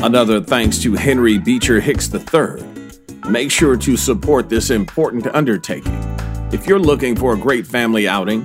Another 0.00 0.40
thanks 0.40 0.78
to 0.78 0.94
Henry 0.94 1.38
Beecher 1.38 1.80
Hicks 1.80 2.08
III. 2.14 2.67
Make 3.28 3.50
sure 3.50 3.76
to 3.76 3.94
support 3.98 4.48
this 4.48 4.70
important 4.70 5.26
undertaking. 5.26 5.92
If 6.50 6.66
you're 6.66 6.78
looking 6.78 7.14
for 7.14 7.34
a 7.34 7.36
great 7.36 7.66
family 7.66 8.08
outing, 8.08 8.42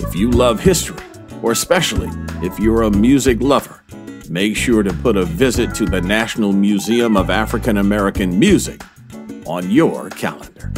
if 0.00 0.14
you 0.14 0.30
love 0.30 0.58
history, 0.58 1.04
or 1.42 1.52
especially 1.52 2.08
if 2.42 2.58
you're 2.58 2.84
a 2.84 2.90
music 2.90 3.42
lover, 3.42 3.82
make 4.30 4.56
sure 4.56 4.82
to 4.82 4.92
put 4.94 5.18
a 5.18 5.26
visit 5.26 5.74
to 5.74 5.84
the 5.84 6.00
National 6.00 6.54
Museum 6.54 7.14
of 7.14 7.28
African 7.28 7.76
American 7.76 8.38
Music 8.38 8.80
on 9.44 9.70
your 9.70 10.08
calendar. 10.08 10.72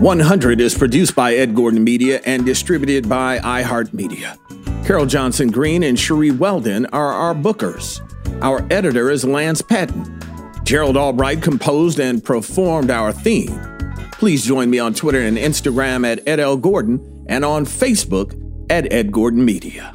100 0.00 0.60
is 0.60 0.76
produced 0.76 1.14
by 1.14 1.34
Ed 1.34 1.54
Gordon 1.54 1.84
Media 1.84 2.20
and 2.24 2.44
distributed 2.44 3.08
by 3.08 3.38
iHeartMedia. 3.38 4.84
Carol 4.84 5.06
Johnson 5.06 5.52
Green 5.52 5.84
and 5.84 5.96
Cherie 5.96 6.32
Weldon 6.32 6.86
are 6.86 7.12
our 7.12 7.32
bookers. 7.32 8.00
Our 8.42 8.66
editor 8.72 9.08
is 9.08 9.24
Lance 9.24 9.62
Patton. 9.62 10.18
Gerald 10.64 10.96
Albright 10.96 11.42
composed 11.42 11.98
and 11.98 12.22
performed 12.22 12.90
our 12.90 13.12
theme. 13.12 13.58
Please 14.12 14.44
join 14.44 14.70
me 14.70 14.78
on 14.78 14.94
Twitter 14.94 15.20
and 15.20 15.36
Instagram 15.36 16.06
at 16.06 16.26
Ed 16.26 16.40
L. 16.40 16.56
Gordon 16.56 17.24
and 17.28 17.44
on 17.44 17.66
Facebook 17.66 18.38
at 18.70 18.92
Ed 18.92 19.12
Gordon 19.12 19.44
Media. 19.44 19.94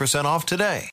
off 0.25 0.45
today. 0.45 0.89